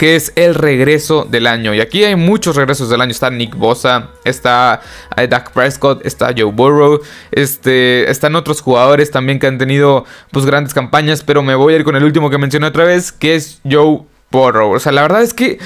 que 0.00 0.16
es 0.16 0.32
el 0.34 0.54
regreso 0.54 1.26
del 1.28 1.46
año. 1.46 1.74
Y 1.74 1.80
aquí 1.82 2.02
hay 2.04 2.16
muchos 2.16 2.56
regresos 2.56 2.88
del 2.88 3.02
año. 3.02 3.10
Está 3.10 3.28
Nick 3.28 3.54
Bosa, 3.54 4.08
está 4.24 4.80
eh, 5.14 5.28
Dak 5.28 5.52
Prescott, 5.52 6.06
está 6.06 6.32
Joe 6.34 6.50
Burrow, 6.50 7.02
este, 7.32 8.10
están 8.10 8.34
otros 8.34 8.62
jugadores 8.62 9.10
también 9.10 9.38
que 9.38 9.46
han 9.46 9.58
tenido 9.58 10.06
pues 10.32 10.46
grandes 10.46 10.72
campañas, 10.72 11.22
pero 11.22 11.42
me 11.42 11.54
voy 11.54 11.74
a 11.74 11.76
ir 11.76 11.84
con 11.84 11.96
el 11.96 12.04
último 12.04 12.30
que 12.30 12.38
mencioné 12.38 12.68
otra 12.68 12.84
vez, 12.84 13.12
que 13.12 13.34
es 13.34 13.60
Joe 13.70 14.00
Burrow. 14.30 14.72
O 14.72 14.80
sea, 14.80 14.90
la 14.90 15.02
verdad 15.02 15.20
es 15.20 15.34
que 15.34 15.58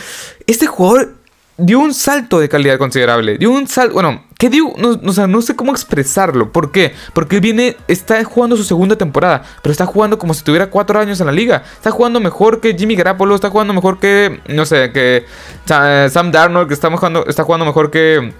este 0.48 0.66
jugador 0.66 1.14
dio 1.56 1.78
un 1.78 1.94
salto 1.94 2.40
de 2.40 2.48
calidad 2.48 2.76
considerable. 2.76 3.38
Dio 3.38 3.52
un 3.52 3.68
salto, 3.68 3.94
bueno, 3.94 4.24
No, 4.50 5.42
sé 5.42 5.56
cómo 5.56 5.72
expresarlo. 5.72 6.52
¿Por 6.52 6.70
qué? 6.70 6.94
Porque 7.12 7.40
viene, 7.40 7.76
está 7.88 8.22
jugando 8.24 8.56
su 8.56 8.64
segunda 8.64 8.96
temporada, 8.96 9.42
pero 9.62 9.72
está 9.72 9.86
jugando 9.86 10.18
como 10.18 10.34
si 10.34 10.44
tuviera 10.44 10.70
cuatro 10.70 10.98
años 10.98 11.20
en 11.20 11.26
la 11.26 11.32
liga. 11.32 11.62
Está 11.72 11.90
jugando 11.90 12.20
mejor 12.20 12.60
que 12.60 12.74
Jimmy 12.74 12.96
Garoppolo, 12.96 13.34
está 13.34 13.50
jugando 13.50 13.72
mejor 13.72 13.98
que, 13.98 14.40
no 14.48 14.64
sé, 14.66 14.92
que 14.92 15.24
Sam 15.66 16.30
Darnold, 16.30 16.68
que 16.68 16.74
está 16.74 16.90
jugando, 16.90 17.26
está 17.26 17.44
jugando 17.44 17.66
mejor 17.66 17.90
que... 17.90 18.32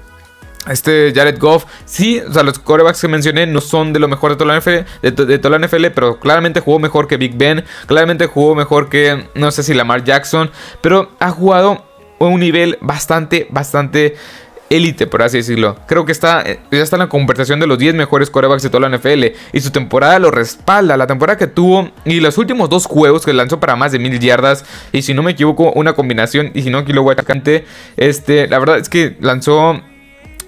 Este 0.66 1.12
Jared 1.14 1.38
Goff, 1.38 1.66
sí, 1.84 2.22
o 2.26 2.32
sea, 2.32 2.42
los 2.42 2.58
corebacks 2.58 2.98
que 2.98 3.06
mencioné 3.06 3.46
no 3.46 3.60
son 3.60 3.92
de 3.92 3.98
lo 3.98 4.08
mejor 4.08 4.30
de 4.30 4.36
toda 4.38 4.54
la 4.54 4.58
NFL, 4.58 5.02
de, 5.02 5.38
toda 5.38 5.58
la 5.58 5.66
NFL, 5.66 5.88
pero 5.94 6.18
claramente 6.18 6.60
jugó 6.60 6.78
mejor 6.78 7.06
que 7.06 7.18
Big 7.18 7.36
Ben, 7.36 7.66
claramente 7.84 8.28
jugó 8.28 8.54
mejor 8.54 8.88
que, 8.88 9.28
no 9.34 9.50
sé 9.50 9.62
si 9.62 9.74
Lamar 9.74 10.04
Jackson, 10.04 10.50
pero 10.80 11.10
ha 11.20 11.30
jugado 11.32 11.84
un 12.18 12.40
nivel 12.40 12.78
bastante, 12.80 13.46
bastante 13.50 14.16
élite, 14.76 15.06
por 15.06 15.22
así 15.22 15.38
decirlo. 15.38 15.76
Creo 15.86 16.04
que 16.04 16.12
está, 16.12 16.44
ya 16.44 16.58
está 16.70 16.96
en 16.96 17.00
la 17.00 17.08
conversación 17.08 17.60
de 17.60 17.66
los 17.66 17.78
10 17.78 17.94
mejores 17.94 18.30
corebacks 18.30 18.62
de 18.62 18.70
toda 18.70 18.88
la 18.88 18.96
NFL. 18.96 19.24
Y 19.52 19.60
su 19.60 19.70
temporada 19.70 20.18
lo 20.18 20.30
respalda. 20.30 20.96
La 20.96 21.06
temporada 21.06 21.36
que 21.36 21.46
tuvo 21.46 21.90
y 22.04 22.20
los 22.20 22.38
últimos 22.38 22.70
dos 22.70 22.86
juegos 22.86 23.24
que 23.24 23.32
lanzó 23.32 23.60
para 23.60 23.76
más 23.76 23.92
de 23.92 23.98
mil 23.98 24.18
yardas. 24.18 24.64
Y 24.92 25.02
si 25.02 25.14
no 25.14 25.22
me 25.22 25.32
equivoco, 25.32 25.72
una 25.72 25.92
combinación. 25.94 26.50
Y 26.54 26.62
si 26.62 26.70
no, 26.70 26.78
aquí 26.78 26.92
lo 26.92 27.02
voy 27.02 27.14
a. 27.18 27.24
Este, 27.96 28.48
la 28.48 28.58
verdad 28.58 28.78
es 28.78 28.88
que 28.88 29.16
lanzó, 29.20 29.80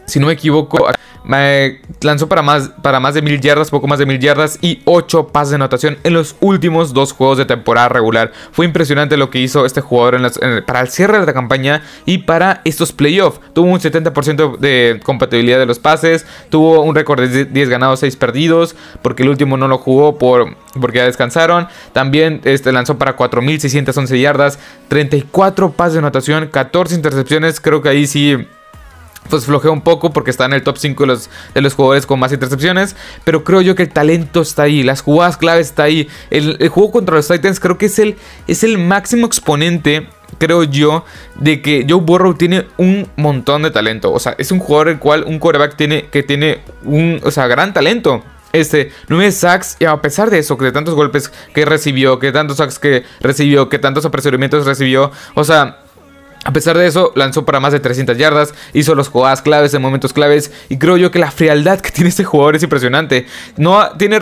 si 0.07 0.21
no 0.21 0.27
me 0.29 0.35
equivoco, 0.35 0.89
me 1.27 1.81
lanzó 2.01 2.29
para 2.29 2.43
más, 2.43 2.71
para 2.83 3.01
más 3.01 3.15
de 3.15 3.23
mil 3.23 3.41
yardas, 3.41 3.71
poco 3.71 3.89
más 3.89 3.99
de 3.99 4.07
mil 4.07 4.21
yardas 4.21 4.59
y 4.63 4.81
8 4.85 5.29
pases 5.29 5.51
de 5.51 5.57
anotación 5.57 5.99
en 6.05 6.15
los 6.15 6.37
últimos 6.41 6.95
dos 6.95 7.13
juegos 7.13 7.39
de 7.39 7.45
temporada 7.45 7.89
regular. 7.89 8.33
Fue 8.53 8.65
impresionante 8.65 9.17
lo 9.17 9.29
que 9.29 9.41
hizo 9.41 9.67
este 9.67 9.81
jugador 9.81 10.21
para 10.67 10.81
el 10.81 10.89
cierre 10.89 11.19
de 11.19 11.27
la 11.27 11.35
campaña 11.35 11.83
y 12.05 12.19
para 12.19 12.61
estos 12.65 12.93
playoffs. 12.93 13.41
Tuvo 13.53 13.71
un 13.71 13.81
70% 13.81 14.59
de 14.59 15.01
compatibilidad 15.03 15.59
de 15.59 15.67
los 15.67 15.81
pases, 15.81 16.27
tuvo 16.49 16.83
un 16.83 16.95
récord 16.95 17.21
de 17.21 17.45
10 17.45 17.69
ganados, 17.69 18.01
6 18.01 18.15
perdidos, 18.17 18.77
porque 19.03 19.25
el 19.25 19.29
último 19.29 19.57
no 19.57 19.67
lo 19.67 19.79
jugó 19.79 20.19
por, 20.19 20.57
porque 20.81 20.99
ya 20.99 21.05
descansaron. 21.05 21.67
También 21.93 22.41
este, 22.45 22.71
lanzó 22.71 22.99
para 22.99 23.17
4.611 23.17 24.21
yardas, 24.21 24.59
34 24.89 25.73
pases 25.73 25.95
de 25.95 25.99
anotación, 25.99 26.49
14 26.53 26.95
intercepciones. 26.95 27.61
Creo 27.61 27.83
que 27.83 27.89
ahí 27.89 28.07
sí 28.07 28.47
pues 29.29 29.45
flojea 29.45 29.71
un 29.71 29.83
poco 29.83 30.13
porque 30.13 30.31
está 30.31 30.45
en 30.45 30.53
el 30.53 30.63
top 30.63 30.79
5 30.79 31.03
de 31.03 31.07
los, 31.07 31.31
de 31.55 31.61
los 31.61 31.75
jugadores 31.75 32.07
con 32.07 32.19
más 32.19 32.33
intercepciones. 32.33 32.97
Pero 33.25 33.45
creo 33.45 33.61
yo 33.61 33.75
que 33.75 33.83
el 33.85 33.91
talento 33.91 34.43
está 34.43 34.65
ahí, 34.65 34.83
las 34.83 35.01
jugadas 35.01 35.37
claves 35.37 35.69
está 35.69 35.85
ahí. 35.85 36.09
El, 36.31 36.69
juego 36.69 36.91
contra 36.93 37.17
los 37.17 37.29
Titans 37.29 37.61
creo 37.61 37.79
que 37.79 37.87
es 37.87 37.99
el, 37.99 38.17
es 38.47 38.65
el 38.65 38.79
máximo 38.79 39.27
exponente 39.27 40.09
creo 40.39 40.65
yo, 40.65 41.05
de 41.37 41.63
que 41.63 41.87
Joe 41.89 42.01
Burrow 42.01 42.35
tiene 42.35 42.67
un 42.77 43.09
montón 43.17 43.63
de 43.63 43.71
talento. 43.71 44.13
O 44.13 44.19
sea, 44.19 44.35
es 44.39 44.51
un 44.51 44.59
jugador 44.59 44.89
el 44.89 44.99
cual 44.99 45.25
un 45.25 45.39
quarterback 45.39 45.77
tiene, 45.77 46.07
que 46.09 46.23
tiene 46.23 46.63
un, 46.85 47.21
o 47.25 47.31
sea, 47.31 47.47
gran 47.47 47.73
talento. 47.73 48.23
Este, 48.53 48.91
9 49.09 49.33
sacks, 49.33 49.77
y 49.79 49.85
a 49.85 49.97
pesar 50.01 50.31
de 50.31 50.39
eso, 50.39 50.59
que 50.59 50.67
de 50.67 50.73
tantos 50.73 50.95
golpes 50.95 51.31
que 51.55 51.65
recibió, 51.65 52.19
que 52.19 52.33
tantos 52.33 52.57
sacks 52.57 52.79
que 52.79 53.05
recibió, 53.21 53.69
que 53.69 53.79
tantos 53.79 54.05
apresuramientos 54.05 54.67
recibió, 54.67 55.11
o 55.35 55.45
sea, 55.45 55.81
a 56.47 56.53
pesar 56.53 56.79
de 56.79 56.87
eso, 56.87 57.13
lanzó 57.17 57.45
para 57.45 57.59
más 57.59 57.73
de 57.73 57.81
300 57.81 58.17
yardas, 58.17 58.55
hizo 58.73 58.95
los 58.95 59.09
jugadas 59.09 59.43
claves 59.43 59.75
en 59.75 59.83
momentos 59.83 60.13
claves 60.13 60.53
y 60.69 60.79
creo 60.79 60.97
yo 60.97 61.11
que 61.11 61.19
la 61.19 61.33
frialdad 61.33 61.81
que 61.81 61.91
tiene 61.93 62.09
este 62.09 62.23
jugador 62.23 62.55
es 62.55 62.63
impresionante. 62.63 63.27
No 63.57 63.91
tiene 63.99 64.21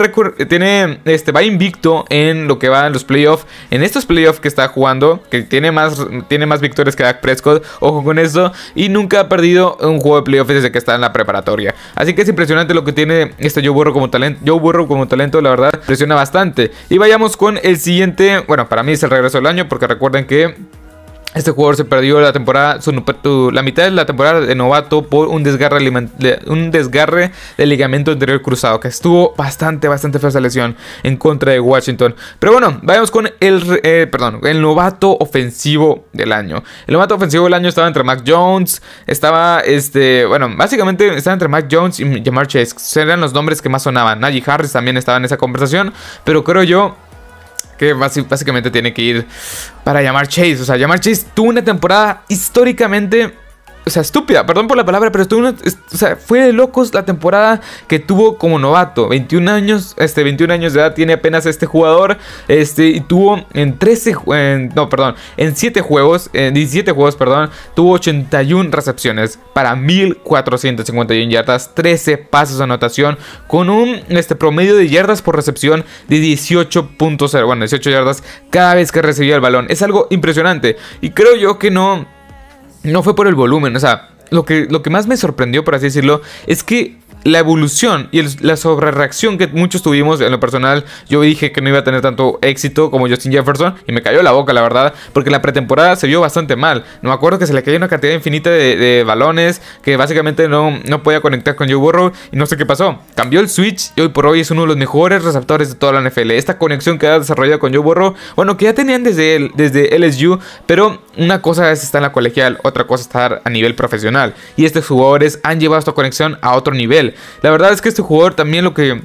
tiene 0.49 0.99
este 1.05 1.31
va 1.31 1.43
invicto 1.43 2.05
en 2.09 2.47
lo 2.47 2.57
que 2.57 2.67
va 2.67 2.87
en 2.87 2.93
los 2.93 3.03
playoffs, 3.03 3.45
en 3.69 3.83
estos 3.83 4.07
playoffs 4.07 4.39
que 4.39 4.47
está 4.47 4.67
jugando, 4.69 5.21
que 5.29 5.43
tiene 5.43 5.71
más 5.71 6.03
tiene 6.27 6.47
más 6.47 6.61
victorias 6.61 6.95
que 6.95 7.03
Dak 7.03 7.21
Prescott, 7.21 7.63
ojo 7.79 8.03
con 8.03 8.17
eso, 8.17 8.51
y 8.73 8.89
nunca 8.89 9.19
ha 9.19 9.29
perdido 9.29 9.77
un 9.81 9.99
juego 9.99 10.17
de 10.17 10.23
playoffs 10.23 10.49
desde 10.49 10.71
que 10.71 10.79
está 10.79 10.95
en 10.95 11.01
la 11.01 11.13
preparatoria. 11.13 11.75
Así 11.93 12.15
que 12.15 12.23
es 12.23 12.29
impresionante 12.29 12.73
lo 12.73 12.83
que 12.83 12.91
tiene 12.91 13.33
este 13.37 13.61
Joe 13.61 13.69
Burrow 13.69 13.93
como 13.93 14.09
talento. 14.09 14.41
Joe 14.43 14.59
Burrow 14.59 14.87
como 14.87 15.07
talento, 15.07 15.41
la 15.41 15.51
verdad, 15.51 15.71
impresiona 15.75 16.15
bastante. 16.15 16.71
Y 16.89 16.97
vayamos 16.97 17.37
con 17.37 17.59
el 17.61 17.77
siguiente, 17.77 18.39
bueno, 18.47 18.67
para 18.67 18.81
mí 18.81 18.93
es 18.93 19.03
el 19.03 19.11
regreso 19.11 19.37
del 19.37 19.45
año 19.45 19.69
porque 19.69 19.85
recuerden 19.85 20.25
que 20.25 20.55
este 21.35 21.51
jugador 21.51 21.75
se 21.75 21.85
perdió 21.85 22.19
la 22.21 22.31
temporada, 22.33 22.79
la 23.51 23.61
mitad 23.61 23.83
de 23.83 23.91
la 23.91 24.05
temporada 24.05 24.39
de 24.39 24.55
novato 24.55 25.03
por 25.03 25.27
un 25.27 25.43
desgarre, 25.43 25.85
un 26.47 26.71
desgarre 26.71 27.31
de 27.57 27.65
ligamento 27.65 28.11
anterior 28.11 28.41
cruzado, 28.41 28.79
que 28.79 28.87
estuvo 28.87 29.35
bastante, 29.35 29.89
bastante 29.89 30.17
fea 30.17 30.29
esa 30.29 30.39
lesión 30.39 30.75
en 31.03 31.17
contra 31.17 31.51
de 31.51 31.59
Washington. 31.59 32.15
Pero 32.39 32.53
bueno, 32.53 32.79
vayamos 32.81 33.11
con 33.11 33.29
el, 33.39 33.81
eh, 33.83 34.07
perdón, 34.09 34.39
el 34.43 34.61
novato 34.61 35.17
ofensivo 35.19 36.05
del 36.13 36.31
año. 36.31 36.63
El 36.87 36.93
novato 36.93 37.15
ofensivo 37.15 37.43
del 37.43 37.53
año 37.53 37.67
estaba 37.67 37.87
entre 37.87 38.03
Mac 38.03 38.23
Jones, 38.25 38.81
estaba, 39.05 39.59
este, 39.59 40.25
bueno, 40.25 40.49
básicamente 40.55 41.15
estaba 41.15 41.33
entre 41.33 41.49
Mac 41.49 41.67
Jones 41.69 41.99
y 41.99 42.23
Jamar 42.23 42.47
Chase. 42.47 42.75
Eran 43.01 43.19
los 43.19 43.33
nombres 43.33 43.61
que 43.61 43.67
más 43.67 43.83
sonaban. 43.83 44.21
Najee 44.21 44.43
Harris 44.45 44.71
también 44.71 44.95
estaba 44.95 45.17
en 45.17 45.25
esa 45.25 45.35
conversación, 45.35 45.93
pero 46.23 46.45
creo 46.45 46.63
yo 46.63 46.95
que 47.77 47.93
básicamente 47.93 48.71
tiene 48.71 48.93
que 48.93 49.01
ir 49.01 49.27
para 49.83 50.01
llamar 50.01 50.27
Chase. 50.27 50.61
O 50.61 50.65
sea, 50.65 50.77
llamar 50.77 50.99
Chase 50.99 51.25
tuvo 51.33 51.49
una 51.49 51.63
temporada 51.63 52.23
históricamente 52.27 53.44
o 53.85 53.89
sea, 53.89 54.01
estúpida, 54.01 54.45
perdón 54.45 54.67
por 54.67 54.77
la 54.77 54.85
palabra, 54.85 55.11
pero 55.11 55.21
estuvo 55.21 55.47
o 55.47 55.97
sea, 55.97 56.15
fue 56.15 56.41
de 56.41 56.53
locos 56.53 56.93
la 56.93 57.05
temporada 57.05 57.61
que 57.87 57.99
tuvo 57.99 58.37
como 58.37 58.57
novato. 58.57 59.07
21 59.07 59.51
años, 59.51 59.93
este, 59.97 60.23
21 60.23 60.53
años 60.53 60.73
de 60.73 60.79
edad 60.79 60.93
tiene 60.95 61.13
apenas 61.13 61.45
este 61.45 61.67
jugador. 61.67 62.17
Este, 62.47 62.87
y 62.87 63.01
tuvo 63.01 63.45
en 63.53 63.77
13, 63.77 64.15
no, 64.75 64.89
perdón, 64.89 65.15
en 65.37 65.55
7 65.55 65.81
juegos, 65.81 66.29
en 66.33 66.55
17 66.55 66.91
juegos, 66.93 67.15
perdón, 67.15 67.51
tuvo 67.75 67.91
81 67.91 68.71
recepciones 68.71 69.39
para 69.53 69.75
1451 69.75 71.31
yardas, 71.31 71.75
13 71.75 72.17
pasos 72.17 72.57
de 72.57 72.63
anotación, 72.63 73.17
con 73.47 73.69
un 73.69 74.01
este, 74.09 74.35
promedio 74.35 74.75
de 74.75 74.89
yardas 74.89 75.21
por 75.21 75.35
recepción 75.35 75.85
de 76.07 76.17
18.0, 76.17 77.45
bueno, 77.45 77.61
18 77.61 77.89
yardas 77.89 78.23
cada 78.49 78.73
vez 78.75 78.91
que 78.91 79.03
recibía 79.03 79.35
el 79.35 79.41
balón. 79.41 79.67
Es 79.69 79.83
algo 79.83 80.07
impresionante. 80.09 80.77
Y 81.01 81.11
creo 81.11 81.35
yo 81.35 81.59
que 81.59 81.69
no 81.69 82.14
no 82.85 83.03
fue 83.03 83.15
por 83.15 83.27
el 83.27 83.35
volumen, 83.35 83.75
o 83.75 83.79
sea, 83.79 84.09
lo 84.29 84.45
que, 84.45 84.67
lo 84.69 84.81
que 84.81 84.89
más 84.89 85.07
me 85.07 85.17
sorprendió, 85.17 85.63
por 85.63 85.75
así 85.75 85.85
decirlo, 85.85 86.21
es 86.47 86.63
que 86.63 86.97
la 87.25 87.39
evolución 87.39 88.07
y 88.11 88.21
la 88.45 88.55
sobrereacción 88.55 89.39
que 89.39 89.47
muchos 89.47 89.81
tuvimos 89.81 90.21
en 90.21 90.31
lo 90.31 90.39
personal, 90.39 90.85
yo 91.09 91.21
dije 91.21 91.51
que 91.51 91.59
no 91.59 91.69
iba 91.69 91.79
a 91.79 91.83
tener 91.83 92.01
tanto 92.01 92.37
éxito 92.43 92.91
como 92.91 93.09
Justin 93.09 93.31
Jefferson 93.31 93.75
y 93.87 93.91
me 93.91 94.03
cayó 94.03 94.21
la 94.21 94.31
boca, 94.31 94.53
la 94.53 94.61
verdad, 94.61 94.93
porque 95.11 95.31
la 95.31 95.41
pretemporada 95.41 95.95
se 95.95 96.05
vio 96.05 96.21
bastante 96.21 96.55
mal. 96.55 96.85
No 97.01 97.09
me 97.09 97.15
acuerdo 97.15 97.39
que 97.39 97.47
se 97.47 97.53
le 97.53 97.63
cayó 97.63 97.77
una 97.77 97.89
cantidad 97.89 98.13
infinita 98.13 98.51
de, 98.51 99.03
balones 99.05 99.61
que 99.83 99.97
básicamente 99.97 100.47
no, 100.47 100.79
no 100.85 101.03
podía 101.03 101.19
conectar 101.19 101.55
con 101.55 101.67
Joe 101.67 101.77
Burrow 101.77 102.11
y 102.31 102.37
no 102.37 102.45
sé 102.45 102.57
qué 102.57 102.65
pasó. 102.65 102.99
Cambió 103.15 103.39
el 103.39 103.49
switch 103.49 103.91
y 103.95 104.01
hoy 104.01 104.09
por 104.09 104.27
hoy 104.27 104.41
es 104.41 104.51
uno 104.51 104.61
de 104.61 104.67
los 104.67 104.77
mejores 104.77 105.23
receptores 105.23 105.69
de 105.69 105.75
toda 105.75 105.93
la 105.93 106.07
NFL. 106.07 106.31
Esta 106.31 106.59
conexión 106.59 106.99
que 106.99 107.07
ha 107.07 107.17
desarrollado 107.17 107.59
con 107.59 107.73
Joe 107.73 107.81
Burrow, 107.81 108.13
bueno, 108.35 108.55
que 108.55 108.65
ya 108.65 108.73
tenían 108.73 109.03
desde, 109.03 109.49
desde 109.55 109.97
LSU, 109.97 110.39
pero 110.67 111.01
una 111.17 111.41
cosa 111.41 111.71
es 111.71 111.83
estar 111.83 111.99
en 111.99 112.03
la 112.03 112.11
colegial, 112.11 112.59
otra 112.63 112.85
cosa 112.85 113.01
es 113.01 113.07
estar 113.07 113.41
a 113.43 113.49
nivel 113.49 113.73
profesional. 113.73 114.35
Y 114.55 114.65
estos 114.65 114.85
jugadores 114.85 115.39
han 115.41 115.59
llevado 115.59 115.79
esta 115.79 115.93
conexión 115.93 116.37
a 116.41 116.55
otro 116.55 116.73
nivel. 116.73 117.14
La 117.41 117.51
verdad 117.51 117.71
es 117.71 117.81
que 117.81 117.89
este 117.89 118.01
jugador 118.01 118.33
también 118.33 118.63
lo 118.63 118.73
que 118.73 119.01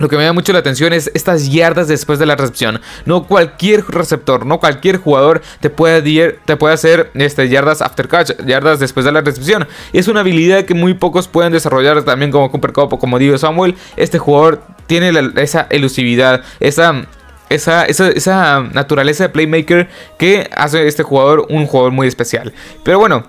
lo 0.00 0.08
que 0.08 0.16
me 0.16 0.24
da 0.24 0.32
mucho 0.32 0.54
la 0.54 0.60
atención 0.60 0.94
es 0.94 1.10
estas 1.12 1.50
yardas 1.52 1.86
después 1.86 2.18
de 2.18 2.24
la 2.24 2.34
recepción. 2.34 2.80
No 3.04 3.26
cualquier 3.26 3.84
receptor, 3.86 4.46
no 4.46 4.58
cualquier 4.58 4.96
jugador 4.96 5.42
te 5.60 5.68
puede, 5.68 6.38
te 6.46 6.56
puede 6.56 6.72
hacer 6.72 7.10
este, 7.12 7.50
yardas 7.50 7.82
after 7.82 8.08
catch, 8.08 8.30
yardas 8.46 8.80
después 8.80 9.04
de 9.04 9.12
la 9.12 9.20
recepción. 9.20 9.68
Es 9.92 10.08
una 10.08 10.20
habilidad 10.20 10.64
que 10.64 10.72
muy 10.72 10.94
pocos 10.94 11.28
pueden 11.28 11.52
desarrollar 11.52 12.02
también 12.02 12.30
como 12.30 12.50
Cooper 12.50 12.72
Cup 12.72 12.94
o 12.94 12.98
como 12.98 13.18
digo 13.18 13.36
Samuel. 13.36 13.74
Este 13.96 14.18
jugador 14.18 14.62
tiene 14.86 15.12
esa 15.36 15.66
elusividad, 15.68 16.44
esa 16.60 17.06
esa, 17.50 17.84
esa, 17.84 18.08
esa, 18.08 18.60
naturaleza 18.72 19.24
de 19.24 19.28
playmaker 19.28 19.88
que 20.18 20.48
hace 20.56 20.86
este 20.86 21.02
jugador 21.02 21.46
un 21.50 21.66
jugador 21.66 21.92
muy 21.92 22.06
especial. 22.06 22.54
Pero 22.84 22.98
bueno, 22.98 23.24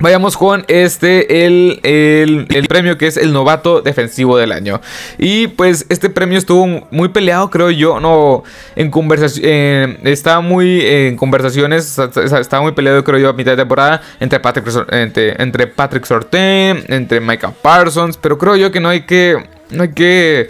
Vayamos 0.00 0.38
con 0.38 0.64
este, 0.68 1.44
el, 1.44 1.78
el, 1.82 2.66
premio 2.68 2.96
que 2.96 3.06
es 3.06 3.18
el 3.18 3.34
novato 3.34 3.82
defensivo 3.82 4.38
del 4.38 4.50
año. 4.50 4.80
Y 5.18 5.48
pues 5.48 5.84
este 5.90 6.08
premio 6.08 6.38
estuvo 6.38 6.86
muy 6.90 7.08
peleado, 7.10 7.50
creo 7.50 7.70
yo. 7.70 8.00
No, 8.00 8.42
en 8.76 8.90
conversación, 8.90 9.44
eh, 9.46 9.98
estaba 10.04 10.40
muy 10.40 10.80
en 10.80 11.16
conversaciones, 11.16 11.98
estaba 11.98 12.62
muy 12.62 12.72
peleado, 12.72 13.04
creo 13.04 13.18
yo, 13.18 13.28
a 13.28 13.32
mitad 13.34 13.52
de 13.52 13.58
temporada 13.58 14.00
entre 14.20 14.40
Patrick, 14.40 14.66
entre, 14.90 15.42
entre 15.42 15.66
Patrick 15.66 16.06
Sorten, 16.06 16.82
entre 16.88 17.20
Micah 17.20 17.52
Parsons. 17.52 18.16
Pero 18.16 18.38
creo 18.38 18.56
yo 18.56 18.72
que 18.72 18.80
no 18.80 18.88
hay 18.88 19.02
que, 19.02 19.36
no 19.68 19.82
hay 19.82 19.92
que 19.92 20.48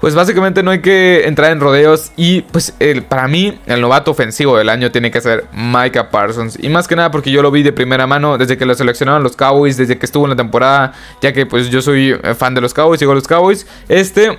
pues 0.00 0.14
básicamente 0.14 0.62
no 0.62 0.70
hay 0.70 0.80
que 0.80 1.26
entrar 1.26 1.52
en 1.52 1.60
rodeos 1.60 2.12
y 2.16 2.42
pues 2.42 2.74
para 3.08 3.28
mí 3.28 3.58
el 3.66 3.80
novato 3.80 4.10
ofensivo 4.10 4.56
del 4.56 4.68
año 4.68 4.90
tiene 4.90 5.10
que 5.10 5.20
ser 5.20 5.44
Micah 5.52 6.10
Parsons 6.10 6.58
y 6.60 6.68
más 6.68 6.88
que 6.88 6.96
nada 6.96 7.10
porque 7.10 7.30
yo 7.30 7.42
lo 7.42 7.50
vi 7.50 7.62
de 7.62 7.72
primera 7.72 8.06
mano 8.06 8.38
desde 8.38 8.56
que 8.56 8.66
lo 8.66 8.74
seleccionaron 8.74 9.22
los 9.22 9.36
Cowboys, 9.36 9.76
desde 9.76 9.98
que 9.98 10.06
estuvo 10.06 10.24
en 10.24 10.30
la 10.30 10.36
temporada, 10.36 10.92
ya 11.20 11.32
que 11.32 11.46
pues 11.46 11.70
yo 11.70 11.82
soy 11.82 12.16
fan 12.36 12.54
de 12.54 12.60
los 12.60 12.74
Cowboys, 12.74 12.98
sigo 12.98 13.14
los 13.14 13.28
Cowboys, 13.28 13.66
este 13.88 14.38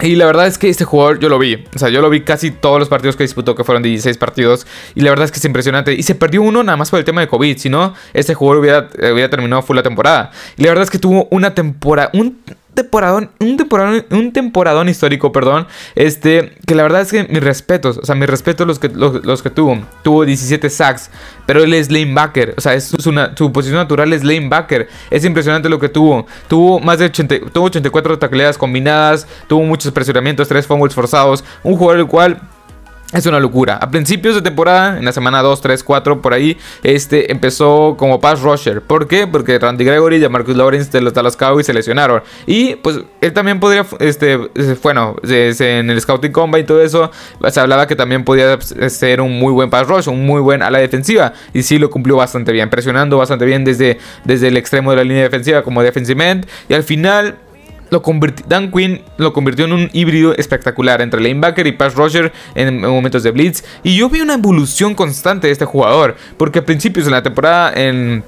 y 0.00 0.16
la 0.16 0.26
verdad 0.26 0.46
es 0.46 0.58
que 0.58 0.68
este 0.68 0.84
jugador 0.84 1.18
yo 1.20 1.30
lo 1.30 1.38
vi. 1.38 1.64
O 1.74 1.78
sea, 1.78 1.88
yo 1.88 2.02
lo 2.02 2.10
vi 2.10 2.20
casi 2.20 2.50
todos 2.50 2.78
los 2.78 2.88
partidos 2.88 3.16
que 3.16 3.22
disputó, 3.22 3.54
que 3.54 3.64
fueron 3.64 3.82
16 3.82 4.18
partidos. 4.18 4.66
Y 4.94 5.00
la 5.00 5.10
verdad 5.10 5.24
es 5.24 5.32
que 5.32 5.38
es 5.38 5.44
impresionante. 5.46 5.94
Y 5.94 6.02
se 6.02 6.14
perdió 6.14 6.42
uno 6.42 6.62
nada 6.62 6.76
más 6.76 6.90
por 6.90 6.98
el 6.98 7.04
tema 7.06 7.22
de 7.22 7.28
COVID. 7.28 7.56
Si 7.56 7.70
no, 7.70 7.94
este 8.12 8.34
jugador 8.34 8.60
hubiera, 8.60 8.90
hubiera 9.10 9.30
terminado 9.30 9.62
full 9.62 9.74
la 9.74 9.82
temporada. 9.82 10.32
Y 10.58 10.64
la 10.64 10.68
verdad 10.68 10.84
es 10.84 10.90
que 10.90 10.98
tuvo 10.98 11.26
una 11.30 11.54
temporada. 11.54 12.10
Un 12.12 12.42
temporadón, 12.76 13.30
un 13.40 13.56
temporadón, 13.56 14.06
un 14.10 14.32
temporadón 14.32 14.88
histórico, 14.88 15.32
perdón. 15.32 15.66
Este, 15.96 16.52
que 16.64 16.76
la 16.76 16.84
verdad 16.84 17.00
es 17.00 17.10
que 17.10 17.24
mis 17.24 17.42
respetos, 17.42 17.98
o 17.98 18.04
sea, 18.04 18.14
mis 18.14 18.30
respetos 18.30 18.66
los 18.66 18.78
que, 18.78 18.88
los, 18.88 19.42
que 19.42 19.50
tuvo. 19.50 19.80
Tuvo 20.04 20.24
17 20.24 20.70
sacks, 20.70 21.10
pero 21.46 21.64
él 21.64 21.74
es 21.74 21.90
lanebacker, 21.90 22.54
o 22.56 22.60
sea, 22.60 22.74
es 22.74 22.84
su, 22.84 23.52
posición 23.52 23.78
natural 23.78 24.12
es 24.12 24.22
lanebacker. 24.22 24.88
Es 25.10 25.24
impresionante 25.24 25.68
lo 25.68 25.80
que 25.80 25.88
tuvo. 25.88 26.26
Tuvo 26.46 26.78
más 26.78 27.00
de 27.00 27.06
80, 27.06 27.50
tuvo 27.52 27.64
84 27.64 28.18
tacleadas 28.20 28.56
combinadas, 28.56 29.26
tuvo 29.48 29.62
muchos 29.64 29.90
presionamientos, 29.90 30.46
3 30.46 30.66
fumbles 30.66 30.94
forzados. 30.94 31.42
Un 31.64 31.76
jugador 31.76 32.00
el 32.00 32.06
cual 32.06 32.40
es 33.12 33.24
una 33.26 33.38
locura. 33.38 33.76
A 33.76 33.90
principios 33.90 34.34
de 34.34 34.42
temporada, 34.42 34.98
en 34.98 35.04
la 35.04 35.12
semana 35.12 35.40
2, 35.42 35.60
3, 35.60 35.84
4, 35.84 36.20
por 36.20 36.34
ahí, 36.34 36.56
este 36.82 37.30
empezó 37.30 37.96
como 37.96 38.20
pass 38.20 38.40
rusher. 38.40 38.82
¿Por 38.82 39.06
qué? 39.06 39.26
Porque 39.26 39.58
Randy 39.58 39.84
Gregory 39.84 40.24
y 40.24 40.28
Marcus 40.28 40.56
Lawrence 40.56 40.90
de 40.90 41.00
los 41.00 41.14
Dallas 41.14 41.36
Cowboys 41.36 41.66
se 41.66 41.72
lesionaron. 41.72 42.22
Y 42.46 42.76
pues 42.76 43.00
él 43.20 43.32
también 43.32 43.60
podría, 43.60 43.86
este, 44.00 44.36
bueno, 44.82 45.16
en 45.22 45.90
el 45.90 46.00
Scouting 46.00 46.32
Combine 46.32 46.60
y 46.60 46.64
todo 46.64 46.82
eso, 46.82 47.10
se 47.48 47.60
hablaba 47.60 47.86
que 47.86 47.94
también 47.94 48.24
podía 48.24 48.60
ser 48.60 49.20
un 49.20 49.38
muy 49.38 49.52
buen 49.52 49.70
pass 49.70 49.86
rusher, 49.86 50.12
un 50.12 50.26
muy 50.26 50.40
buen 50.40 50.62
ala 50.62 50.78
defensiva. 50.78 51.32
Y 51.52 51.62
sí 51.62 51.78
lo 51.78 51.90
cumplió 51.90 52.16
bastante 52.16 52.52
bien, 52.52 52.70
presionando 52.70 53.18
bastante 53.18 53.44
bien 53.44 53.64
desde, 53.64 53.98
desde 54.24 54.48
el 54.48 54.56
extremo 54.56 54.90
de 54.90 54.96
la 54.96 55.04
línea 55.04 55.22
defensiva 55.22 55.62
como 55.62 55.82
defensive. 55.82 56.16
Y 56.68 56.74
al 56.74 56.82
final 56.82 57.36
lo 57.90 58.02
Dan 58.48 58.70
Quinn 58.70 59.02
lo 59.16 59.32
convirtió 59.32 59.64
en 59.64 59.72
un 59.72 59.90
híbrido 59.92 60.34
espectacular 60.36 61.00
entre 61.00 61.20
lanebacker 61.20 61.66
y 61.66 61.72
pass 61.72 61.94
rusher 61.94 62.32
en 62.54 62.80
momentos 62.80 63.22
de 63.22 63.30
blitz. 63.30 63.64
Y 63.82 63.96
yo 63.96 64.08
vi 64.08 64.20
una 64.20 64.34
evolución 64.34 64.94
constante 64.94 65.46
de 65.46 65.52
este 65.52 65.64
jugador. 65.64 66.16
Porque 66.36 66.60
a 66.60 66.64
principios 66.64 67.06
de 67.06 67.12
la 67.12 67.22
temporada 67.22 67.72
en 67.74 68.24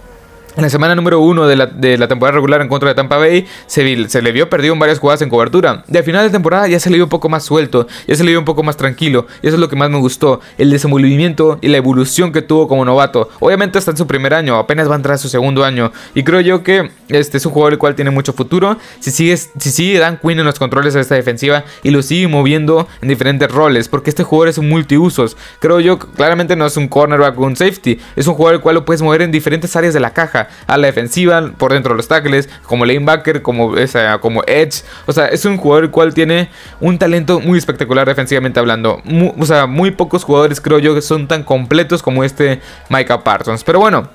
en 0.56 0.62
la 0.62 0.70
semana 0.70 0.94
número 0.94 1.20
uno 1.20 1.46
de 1.46 1.56
la, 1.56 1.66
de 1.66 1.98
la, 1.98 2.08
temporada 2.08 2.36
regular 2.36 2.60
en 2.60 2.68
contra 2.68 2.88
de 2.88 2.94
Tampa 2.94 3.16
Bay, 3.16 3.46
se, 3.66 4.08
se, 4.08 4.22
le 4.22 4.32
vio 4.32 4.48
perdido 4.48 4.74
en 4.74 4.80
varias 4.80 4.98
jugadas 4.98 5.22
en 5.22 5.28
cobertura. 5.28 5.84
Y 5.92 5.96
al 5.96 6.04
final 6.04 6.24
de 6.24 6.30
temporada 6.30 6.68
ya 6.68 6.80
se 6.80 6.90
le 6.90 6.96
vio 6.96 7.04
un 7.04 7.10
poco 7.10 7.28
más 7.28 7.44
suelto, 7.44 7.86
ya 8.06 8.14
se 8.14 8.24
le 8.24 8.30
vio 8.30 8.38
un 8.38 8.44
poco 8.44 8.62
más 8.62 8.76
tranquilo. 8.76 9.26
Y 9.42 9.48
eso 9.48 9.56
es 9.56 9.60
lo 9.60 9.68
que 9.68 9.76
más 9.76 9.90
me 9.90 9.98
gustó: 9.98 10.40
el 10.56 10.70
desenvolvimiento 10.70 11.58
y 11.60 11.68
la 11.68 11.76
evolución 11.76 12.32
que 12.32 12.42
tuvo 12.42 12.68
como 12.68 12.84
novato. 12.84 13.28
Obviamente 13.40 13.78
está 13.78 13.90
en 13.90 13.96
su 13.96 14.06
primer 14.06 14.34
año, 14.34 14.56
apenas 14.56 14.88
va 14.88 14.94
a 14.94 14.96
entrar 14.96 15.14
a 15.14 15.18
su 15.18 15.28
segundo 15.28 15.64
año. 15.64 15.92
Y 16.14 16.22
creo 16.24 16.40
yo 16.40 16.62
que 16.62 16.90
este 17.08 17.36
es 17.36 17.46
un 17.46 17.52
jugador 17.52 17.74
el 17.74 17.78
cual 17.78 17.94
tiene 17.94 18.10
mucho 18.10 18.32
futuro. 18.32 18.76
Si 19.00 19.10
sigue, 19.10 19.36
si 19.36 19.70
sigue 19.70 19.98
Dan 19.98 20.18
Quinn 20.20 20.38
en 20.38 20.44
los 20.44 20.58
controles 20.58 20.94
de 20.94 21.00
esta 21.00 21.14
defensiva 21.14 21.64
y 21.82 21.90
lo 21.90 22.02
sigue 22.02 22.28
moviendo 22.28 22.88
en 23.00 23.08
diferentes 23.08 23.50
roles, 23.50 23.88
porque 23.88 24.10
este 24.10 24.24
jugador 24.24 24.48
es 24.48 24.58
un 24.58 24.68
multiusos. 24.68 25.36
Creo 25.60 25.80
yo 25.80 25.98
claramente 25.98 26.56
no 26.56 26.66
es 26.66 26.76
un 26.76 26.88
cornerback 26.88 27.38
o 27.38 27.42
un 27.42 27.56
safety, 27.56 27.98
es 28.16 28.26
un 28.26 28.34
jugador 28.34 28.56
el 28.56 28.60
cual 28.60 28.74
lo 28.76 28.84
puedes 28.84 29.02
mover 29.02 29.22
en 29.22 29.30
diferentes 29.30 29.74
áreas 29.74 29.94
de 29.94 30.00
la 30.00 30.12
caja 30.12 30.37
a 30.66 30.76
la 30.76 30.86
defensiva, 30.86 31.52
por 31.56 31.72
dentro 31.72 31.92
de 31.92 31.96
los 31.96 32.08
tackles, 32.08 32.48
como 32.64 32.84
lanebacker, 32.84 33.42
como, 33.42 33.74
como 34.20 34.42
edge. 34.46 34.84
O 35.06 35.12
sea, 35.12 35.26
es 35.26 35.44
un 35.44 35.56
jugador 35.56 35.84
el 35.84 35.90
cual 35.90 36.14
tiene 36.14 36.50
un 36.80 36.98
talento 36.98 37.40
muy 37.40 37.58
espectacular 37.58 38.06
defensivamente 38.06 38.60
hablando. 38.60 39.02
o 39.38 39.46
sea, 39.46 39.66
muy 39.66 39.90
pocos 39.90 40.24
jugadores 40.24 40.60
creo 40.60 40.78
yo 40.78 40.94
que 40.94 41.02
son 41.02 41.26
tan 41.28 41.42
completos 41.42 42.02
como 42.02 42.24
este 42.24 42.60
Micah 42.88 43.24
Parsons. 43.24 43.64
Pero 43.64 43.80
bueno. 43.80 44.08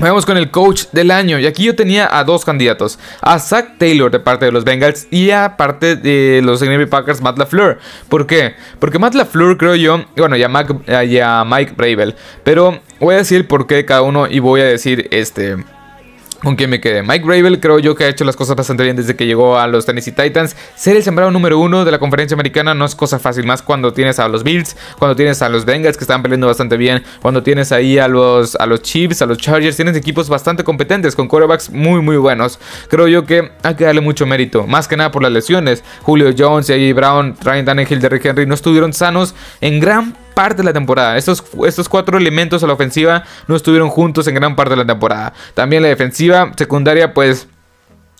Vamos 0.00 0.24
con 0.24 0.38
el 0.38 0.50
coach 0.50 0.84
del 0.92 1.10
año. 1.10 1.38
Y 1.38 1.44
aquí 1.44 1.64
yo 1.64 1.76
tenía 1.76 2.08
a 2.10 2.24
dos 2.24 2.46
candidatos. 2.46 2.98
A 3.20 3.38
Zach 3.38 3.76
Taylor 3.76 4.10
de 4.10 4.18
parte 4.18 4.46
de 4.46 4.52
los 4.52 4.64
Bengals 4.64 5.06
y 5.10 5.30
a 5.30 5.58
parte 5.58 5.94
de 5.94 6.40
los 6.42 6.62
Green 6.62 6.78
Bay 6.78 6.86
Packers, 6.86 7.20
Matt 7.20 7.38
LaFleur. 7.38 7.78
¿Por 8.08 8.26
qué? 8.26 8.54
Porque 8.78 8.98
Matt 8.98 9.14
LaFleur 9.14 9.58
creo 9.58 9.74
yo, 9.74 10.02
bueno, 10.16 10.36
y 10.36 10.42
a, 10.42 11.40
a 11.40 11.44
Mike 11.44 11.74
Bravel. 11.76 12.14
Pero 12.44 12.80
voy 13.00 13.14
a 13.14 13.18
decir 13.18 13.48
por 13.48 13.66
qué 13.66 13.84
cada 13.84 14.02
uno 14.02 14.26
y 14.26 14.38
voy 14.38 14.60
a 14.60 14.64
decir 14.64 15.08
este 15.10 15.56
con 16.42 16.56
quien 16.56 16.70
me 16.70 16.80
quedé. 16.80 17.02
Mike 17.02 17.24
Gravel 17.24 17.60
creo 17.60 17.78
yo 17.78 17.94
que 17.94 18.04
ha 18.04 18.08
hecho 18.08 18.24
las 18.24 18.36
cosas 18.36 18.56
bastante 18.56 18.82
bien 18.82 18.96
desde 18.96 19.14
que 19.14 19.26
llegó 19.26 19.58
a 19.58 19.66
los 19.66 19.86
Tennessee 19.86 20.12
Titans. 20.12 20.56
Ser 20.74 20.96
el 20.96 21.02
sembrado 21.02 21.30
número 21.30 21.58
uno 21.58 21.84
de 21.84 21.90
la 21.90 21.98
conferencia 21.98 22.34
americana 22.34 22.74
no 22.74 22.84
es 22.84 22.94
cosa 22.94 23.18
fácil, 23.18 23.46
más 23.46 23.62
cuando 23.62 23.92
tienes 23.92 24.18
a 24.18 24.28
los 24.28 24.42
Bills, 24.42 24.76
cuando 24.98 25.14
tienes 25.16 25.42
a 25.42 25.48
los 25.48 25.64
Bengals 25.64 25.96
que 25.96 26.04
están 26.04 26.22
peleando 26.22 26.46
bastante 26.46 26.76
bien, 26.76 27.02
cuando 27.20 27.42
tienes 27.42 27.72
ahí 27.72 27.98
a 27.98 28.08
los, 28.08 28.56
a 28.56 28.66
los 28.66 28.82
Chiefs, 28.82 29.22
a 29.22 29.26
los 29.26 29.38
Chargers, 29.38 29.76
tienes 29.76 29.96
equipos 29.96 30.28
bastante 30.28 30.64
competentes 30.64 31.14
con 31.14 31.28
quarterbacks 31.28 31.70
muy 31.70 32.00
muy 32.00 32.16
buenos. 32.16 32.58
Creo 32.88 33.08
yo 33.08 33.26
que 33.26 33.50
hay 33.62 33.74
que 33.74 33.84
darle 33.84 34.00
mucho 34.00 34.26
mérito, 34.26 34.66
más 34.66 34.88
que 34.88 34.96
nada 34.96 35.10
por 35.10 35.22
las 35.22 35.32
lesiones. 35.32 35.84
Julio 36.02 36.32
Jones 36.36 36.70
y 36.70 36.92
Brown, 36.92 37.36
Ryan 37.42 37.64
Tannehill, 37.64 38.00
Derrick 38.00 38.24
Henry 38.24 38.46
no 38.46 38.54
estuvieron 38.54 38.92
sanos 38.92 39.34
en 39.60 39.80
gran 39.80 40.14
parte 40.40 40.56
de 40.56 40.64
la 40.64 40.72
temporada. 40.72 41.18
Estos, 41.18 41.44
estos 41.66 41.86
cuatro 41.86 42.16
elementos 42.16 42.64
a 42.64 42.66
la 42.66 42.72
ofensiva 42.72 43.24
no 43.46 43.56
estuvieron 43.56 43.90
juntos 43.90 44.26
en 44.26 44.34
gran 44.34 44.56
parte 44.56 44.70
de 44.70 44.76
la 44.78 44.86
temporada. 44.86 45.34
También 45.52 45.82
la 45.82 45.88
defensiva 45.88 46.50
secundaria, 46.56 47.12
pues... 47.12 47.46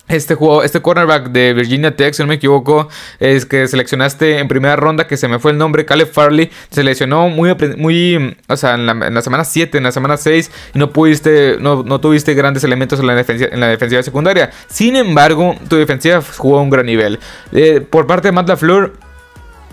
Este 0.06 0.34
juego, 0.34 0.64
este 0.64 0.82
cornerback 0.82 1.28
de 1.28 1.52
Virginia 1.52 1.94
Tech, 1.94 2.14
si 2.14 2.22
no 2.24 2.26
me 2.26 2.34
equivoco, 2.34 2.88
es 3.20 3.46
que 3.46 3.68
seleccionaste 3.68 4.38
en 4.38 4.48
primera 4.48 4.74
ronda, 4.74 5.06
que 5.06 5.16
se 5.16 5.28
me 5.28 5.38
fue 5.38 5.52
el 5.52 5.58
nombre, 5.58 5.84
Caleb 5.84 6.10
Farley, 6.12 6.50
se 6.68 6.82
lesionó 6.82 7.28
muy, 7.28 7.54
muy 7.76 8.36
o 8.48 8.56
sea, 8.56 8.74
en 8.74 8.86
la, 8.86 9.22
semana 9.22 9.44
7, 9.44 9.78
en 9.78 9.84
la 9.84 9.92
semana 9.92 10.16
6, 10.16 10.50
y 10.74 10.78
no 10.80 10.90
pudiste, 10.90 11.58
no, 11.60 11.84
no 11.84 12.00
tuviste 12.00 12.34
grandes 12.34 12.64
elementos 12.64 12.98
en 12.98 13.06
la, 13.06 13.14
defensiva, 13.14 13.50
en 13.52 13.60
la 13.60 13.68
defensiva 13.68 14.02
secundaria. 14.02 14.50
Sin 14.66 14.96
embargo, 14.96 15.54
tu 15.68 15.76
defensiva 15.76 16.20
jugó 16.38 16.58
a 16.58 16.62
un 16.62 16.70
gran 16.70 16.86
nivel. 16.86 17.20
Eh, 17.52 17.80
por 17.80 18.08
parte 18.08 18.26
de 18.26 18.32
Matt 18.32 18.48
LaFleur, 18.48 18.94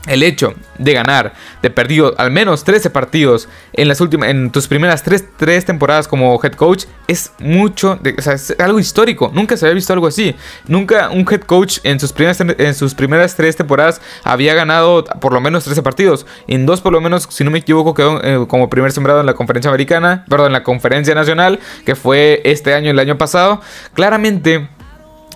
el 0.07 0.23
hecho 0.23 0.53
de 0.77 0.93
ganar, 0.93 1.33
de 1.61 1.69
perdido 1.69 2.15
al 2.17 2.31
menos 2.31 2.63
13 2.63 2.89
partidos 2.89 3.47
en 3.73 3.87
las 3.87 4.01
últimas, 4.01 4.29
en 4.29 4.51
tus 4.51 4.67
primeras 4.67 5.03
3, 5.03 5.65
temporadas 5.65 6.07
como 6.07 6.39
head 6.43 6.53
coach, 6.53 6.85
es 7.07 7.31
mucho, 7.39 7.99
sea, 8.19 8.33
es 8.33 8.55
algo 8.59 8.79
histórico. 8.79 9.31
Nunca 9.33 9.57
se 9.57 9.65
había 9.65 9.75
visto 9.75 9.93
algo 9.93 10.07
así. 10.07 10.35
Nunca 10.67 11.09
un 11.09 11.25
head 11.29 11.41
coach 11.41 11.79
en 11.83 11.99
sus 11.99 12.13
primeras, 12.13 12.39
en 12.41 12.73
sus 12.73 12.95
primeras 12.95 13.35
3 13.35 13.55
temporadas 13.55 14.01
había 14.23 14.53
ganado 14.53 15.03
por 15.19 15.33
lo 15.33 15.41
menos 15.41 15.63
13 15.63 15.81
partidos. 15.81 16.25
En 16.47 16.65
dos, 16.65 16.81
por 16.81 16.93
lo 16.93 17.01
menos, 17.01 17.27
si 17.29 17.43
no 17.43 17.51
me 17.51 17.59
equivoco, 17.59 17.93
quedó 17.93 18.21
eh, 18.23 18.45
como 18.47 18.69
primer 18.69 18.91
sembrado 18.91 19.19
en 19.19 19.25
la 19.25 19.33
conferencia 19.33 19.69
americana, 19.69 20.25
perdón, 20.29 20.47
en 20.47 20.53
la 20.53 20.63
conferencia 20.63 21.15
nacional, 21.15 21.59
que 21.85 21.95
fue 21.95 22.41
este 22.43 22.73
año, 22.73 22.91
el 22.91 22.99
año 22.99 23.17
pasado. 23.17 23.61
Claramente 23.93 24.69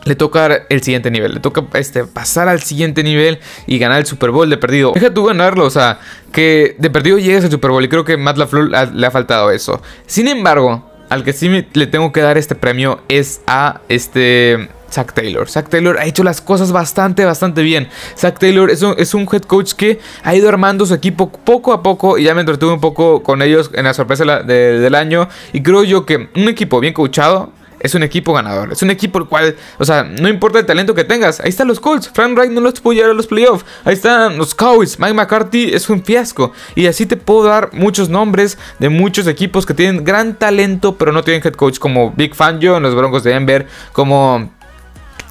le 0.04 0.16
toca 0.16 0.66
el 0.70 0.82
siguiente 0.82 1.12
nivel, 1.12 1.36
le 1.36 1.40
toca 1.40 1.66
este, 1.74 2.06
pasar 2.06 2.48
al 2.48 2.62
siguiente 2.62 3.04
nivel 3.04 3.40
y 3.68 3.78
ganar 3.78 4.00
el 4.00 4.06
Super 4.06 4.32
Bowl 4.32 4.50
de 4.50 4.58
perdido. 4.58 4.92
Deja 4.94 5.14
tú 5.14 5.26
ganarlo, 5.26 5.66
o 5.66 5.70
sea, 5.70 6.00
que 6.32 6.76
de 6.80 6.90
perdido 6.90 7.18
llegues 7.18 7.44
al 7.46 7.52
Super 7.52 7.72
Bowl 7.72 7.84
y 7.84 7.90
creo 7.90 8.04
que 8.04 8.18
Matt 8.18 8.38
LaFleur 8.38 8.70
le 8.94 9.08
ha 9.08 9.12
faltado 9.12 9.52
eso. 9.52 9.82
Sin 10.06 10.28
embargo, 10.28 10.90
al 11.10 11.24
que 11.24 11.34
sí 11.34 11.50
le 11.74 11.88
tengo 11.88 12.12
que 12.12 12.22
dar 12.22 12.38
este 12.38 12.56
premio 12.56 13.02
es 13.10 13.42
a 13.46 13.82
este 13.90 14.70
Zach 14.92 15.14
Taylor. 15.14 15.50
Zach 15.50 15.70
Taylor 15.70 15.98
ha 15.98 16.06
hecho 16.06 16.24
las 16.24 16.42
cosas 16.42 16.72
bastante, 16.72 17.26
bastante 17.26 17.64
bien. 17.64 17.90
Zach 18.18 18.38
Taylor 18.40 18.70
es 18.70 18.82
un, 18.82 18.96
es 18.98 19.14
un, 19.14 19.28
head 19.32 19.42
coach 19.42 19.74
que 19.74 20.00
ha 20.24 20.36
ido 20.36 20.50
armando 20.50 20.86
su 20.86 20.94
equipo 20.94 21.32
poco 21.32 21.74
a 21.74 21.82
poco 21.82 22.18
y 22.18 22.24
ya 22.24 22.34
me 22.34 22.42
entretuve 22.42 22.74
un 22.74 22.82
poco 22.82 23.24
con 23.24 23.42
ellos 23.42 23.72
en 23.74 23.86
la 23.86 23.94
sorpresa 23.94 24.24
del 24.44 24.96
año. 24.96 25.30
Y 25.54 25.62
creo 25.62 25.84
yo 25.84 26.06
que 26.06 26.30
un 26.36 26.50
equipo 26.50 26.80
bien 26.80 26.94
coachado 26.94 27.52
es 27.82 27.96
un 27.96 28.04
equipo 28.04 28.34
ganador. 28.34 28.72
Es 28.72 28.82
un 28.82 28.92
equipo 28.92 29.20
el 29.20 29.26
cual, 29.26 29.56
o 29.78 29.86
sea, 29.86 30.04
no 30.04 30.30
importa 30.30 30.60
el 30.60 30.66
talento 30.66 30.94
que 30.96 31.04
tengas. 31.04 31.40
Ahí 31.40 31.50
están 31.50 31.68
los 31.68 31.80
Colts. 31.80 32.10
Frank 32.14 32.38
Wright 32.38 32.52
no 32.52 32.62
los 32.62 32.80
pudo 32.80 32.94
llevar 32.94 33.12
a 33.12 33.14
los 33.14 33.28
playoffs. 33.28 33.66
Ahí 33.84 33.94
están 33.94 34.38
los 34.38 34.56
Cowboys. 34.56 35.00
Mike 35.00 35.14
McCarthy 35.14 35.74
es 35.74 35.90
un 35.90 36.04
fiasco. 36.04 36.54
Y 36.76 36.88
así 36.88 37.06
te 37.06 37.18
puedo 37.18 37.44
dar 37.44 37.70
muchos 37.74 38.10
nombres 38.10 38.58
de 38.80 38.90
muchos 38.90 39.28
equipos 39.28 39.66
que 39.66 39.74
tienen 39.74 40.04
gran 40.04 40.36
talento, 40.36 40.96
pero 40.96 41.12
no 41.12 41.24
tienen 41.24 41.42
head 41.46 41.54
coach 41.54 41.80
como 41.80 42.12
Big 42.12 42.36
Fangio 42.36 42.78
en 42.78 42.84
los 42.84 42.96
Broncos 42.96 43.24
de 43.24 43.32
Denver, 43.32 43.68
como 43.94 44.52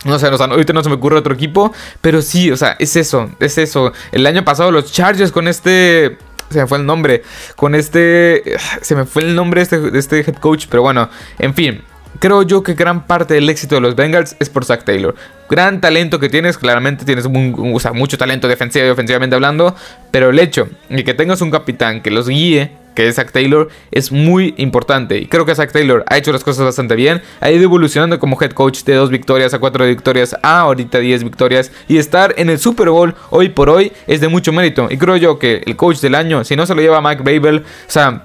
no 0.05 0.19
sé, 0.19 0.27
ahorita 0.27 0.73
no 0.73 0.83
se 0.83 0.89
me 0.89 0.95
ocurre 0.95 1.19
otro 1.19 1.35
equipo, 1.35 1.75
pero 2.01 2.23
sí, 2.23 2.51
o 2.51 2.57
sea, 2.57 2.75
es 2.79 2.97
eso, 2.97 3.31
es 3.39 3.59
eso. 3.59 3.93
El 4.13 4.27
año 4.27 4.43
pasado 4.45 4.71
los 4.71 4.91
Chargers 4.91 5.31
con 5.31 5.47
este 5.47 6.17
se 6.51 6.59
me 6.59 6.67
fue 6.67 6.79
el 6.79 6.87
nombre. 6.87 7.23
Con 7.57 7.75
este. 7.75 8.57
Se 8.83 8.95
me 8.97 9.05
fue 9.05 9.23
el 9.23 9.35
nombre 9.35 9.61
de 9.61 9.63
este, 9.63 9.79
de 9.79 9.99
este 9.99 10.21
head 10.21 10.37
coach. 10.37 10.67
Pero 10.69 10.83
bueno, 10.83 11.09
en 11.39 11.55
fin. 11.55 11.83
Creo 12.18 12.42
yo 12.42 12.62
que 12.62 12.75
gran 12.75 13.07
parte 13.07 13.35
del 13.35 13.49
éxito 13.49 13.77
de 13.77 13.81
los 13.81 13.94
Bengals 13.94 14.37
es 14.40 14.51
por 14.51 14.64
Zach 14.64 14.85
Taylor. 14.85 15.14
Gran 15.49 15.81
talento 15.81 16.18
que 16.18 16.29
tienes, 16.29 16.59
claramente 16.59 17.05
tienes 17.05 17.29
mucho 17.29 18.18
talento 18.18 18.49
defensivo 18.49 18.87
y 18.87 18.90
ofensivamente 18.90 19.37
hablando, 19.37 19.75
pero 20.11 20.31
el 20.31 20.38
hecho 20.38 20.68
de 20.88 21.05
que 21.05 21.14
tengas 21.14 21.40
un 21.40 21.51
capitán 21.51 22.03
que 22.03 22.11
los 22.11 22.29
guíe, 22.29 22.73
que 22.94 23.09
es 23.09 23.14
Zach 23.14 23.31
Taylor, 23.33 23.68
es 23.90 24.12
muy 24.12 24.55
importante. 24.59 25.18
Y 25.18 25.27
creo 25.27 25.46
que 25.46 25.55
Zach 25.55 25.73
Taylor 25.73 26.05
ha 26.09 26.18
hecho 26.18 26.33
las 26.33 26.44
cosas 26.44 26.64
bastante 26.64 26.96
bien. 26.96 27.23
Ha 27.40 27.51
ido 27.51 27.62
evolucionando 27.62 28.18
como 28.18 28.37
head 28.40 28.51
coach 28.51 28.83
de 28.85 28.94
dos 28.94 29.11
victorias 29.11 29.55
a 29.55 29.59
cuatro 29.59 29.87
victorias 29.87 30.37
a 30.42 30.61
ahorita 30.61 30.99
10 30.99 31.25
victorias. 31.25 31.70
Y 31.88 31.99
estar 31.99 32.35
en 32.37 32.51
el 32.51 32.59
Super 32.59 32.90
Bowl 32.90 33.14
hoy 33.31 33.49
por 33.49 33.70
hoy 33.70 33.92
es 34.07 34.20
de 34.20 34.29
mucho 34.29 34.53
mérito. 34.53 34.88
Y 34.90 34.99
creo 34.99 35.16
yo 35.16 35.38
que 35.38 35.62
el 35.64 35.77
coach 35.77 36.01
del 36.01 36.14
año, 36.14 36.44
si 36.44 36.57
no 36.57 36.66
se 36.66 36.75
lo 36.75 36.83
lleva 36.83 37.01
Mike 37.01 37.23
Babel, 37.23 37.61
o 37.61 37.90
sea, 37.90 38.25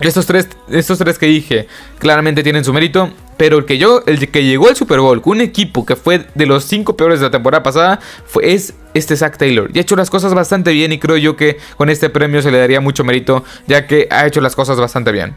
estos 0.00 0.26
tres, 0.26 0.48
estos 0.68 0.98
tres 0.98 1.18
que 1.18 1.26
dije 1.26 1.66
claramente 1.98 2.42
tienen 2.42 2.64
su 2.64 2.72
mérito. 2.72 3.10
Pero 3.38 3.58
el 3.58 3.64
que 3.64 3.76
yo, 3.76 4.02
el 4.06 4.30
que 4.30 4.44
llegó 4.44 4.68
al 4.68 4.76
Super 4.76 5.00
Bowl 5.00 5.20
con 5.20 5.32
un 5.32 5.40
equipo 5.40 5.84
que 5.84 5.96
fue 5.96 6.26
de 6.34 6.46
los 6.46 6.64
cinco 6.64 6.96
peores 6.96 7.18
de 7.18 7.26
la 7.26 7.30
temporada 7.32 7.62
pasada, 7.62 7.98
es 8.40 8.74
este 8.94 9.16
Zach 9.16 9.36
Taylor. 9.36 9.70
Y 9.74 9.78
ha 9.78 9.80
hecho 9.80 9.96
las 9.96 10.10
cosas 10.10 10.32
bastante 10.34 10.70
bien 10.70 10.92
y 10.92 10.98
creo 10.98 11.16
yo 11.16 11.34
que 11.34 11.58
con 11.76 11.90
este 11.90 12.08
premio 12.08 12.40
se 12.42 12.52
le 12.52 12.58
daría 12.58 12.80
mucho 12.80 13.02
mérito, 13.02 13.42
ya 13.66 13.86
que 13.86 14.06
ha 14.10 14.26
hecho 14.26 14.40
las 14.40 14.54
cosas 14.54 14.78
bastante 14.78 15.10
bien. 15.10 15.34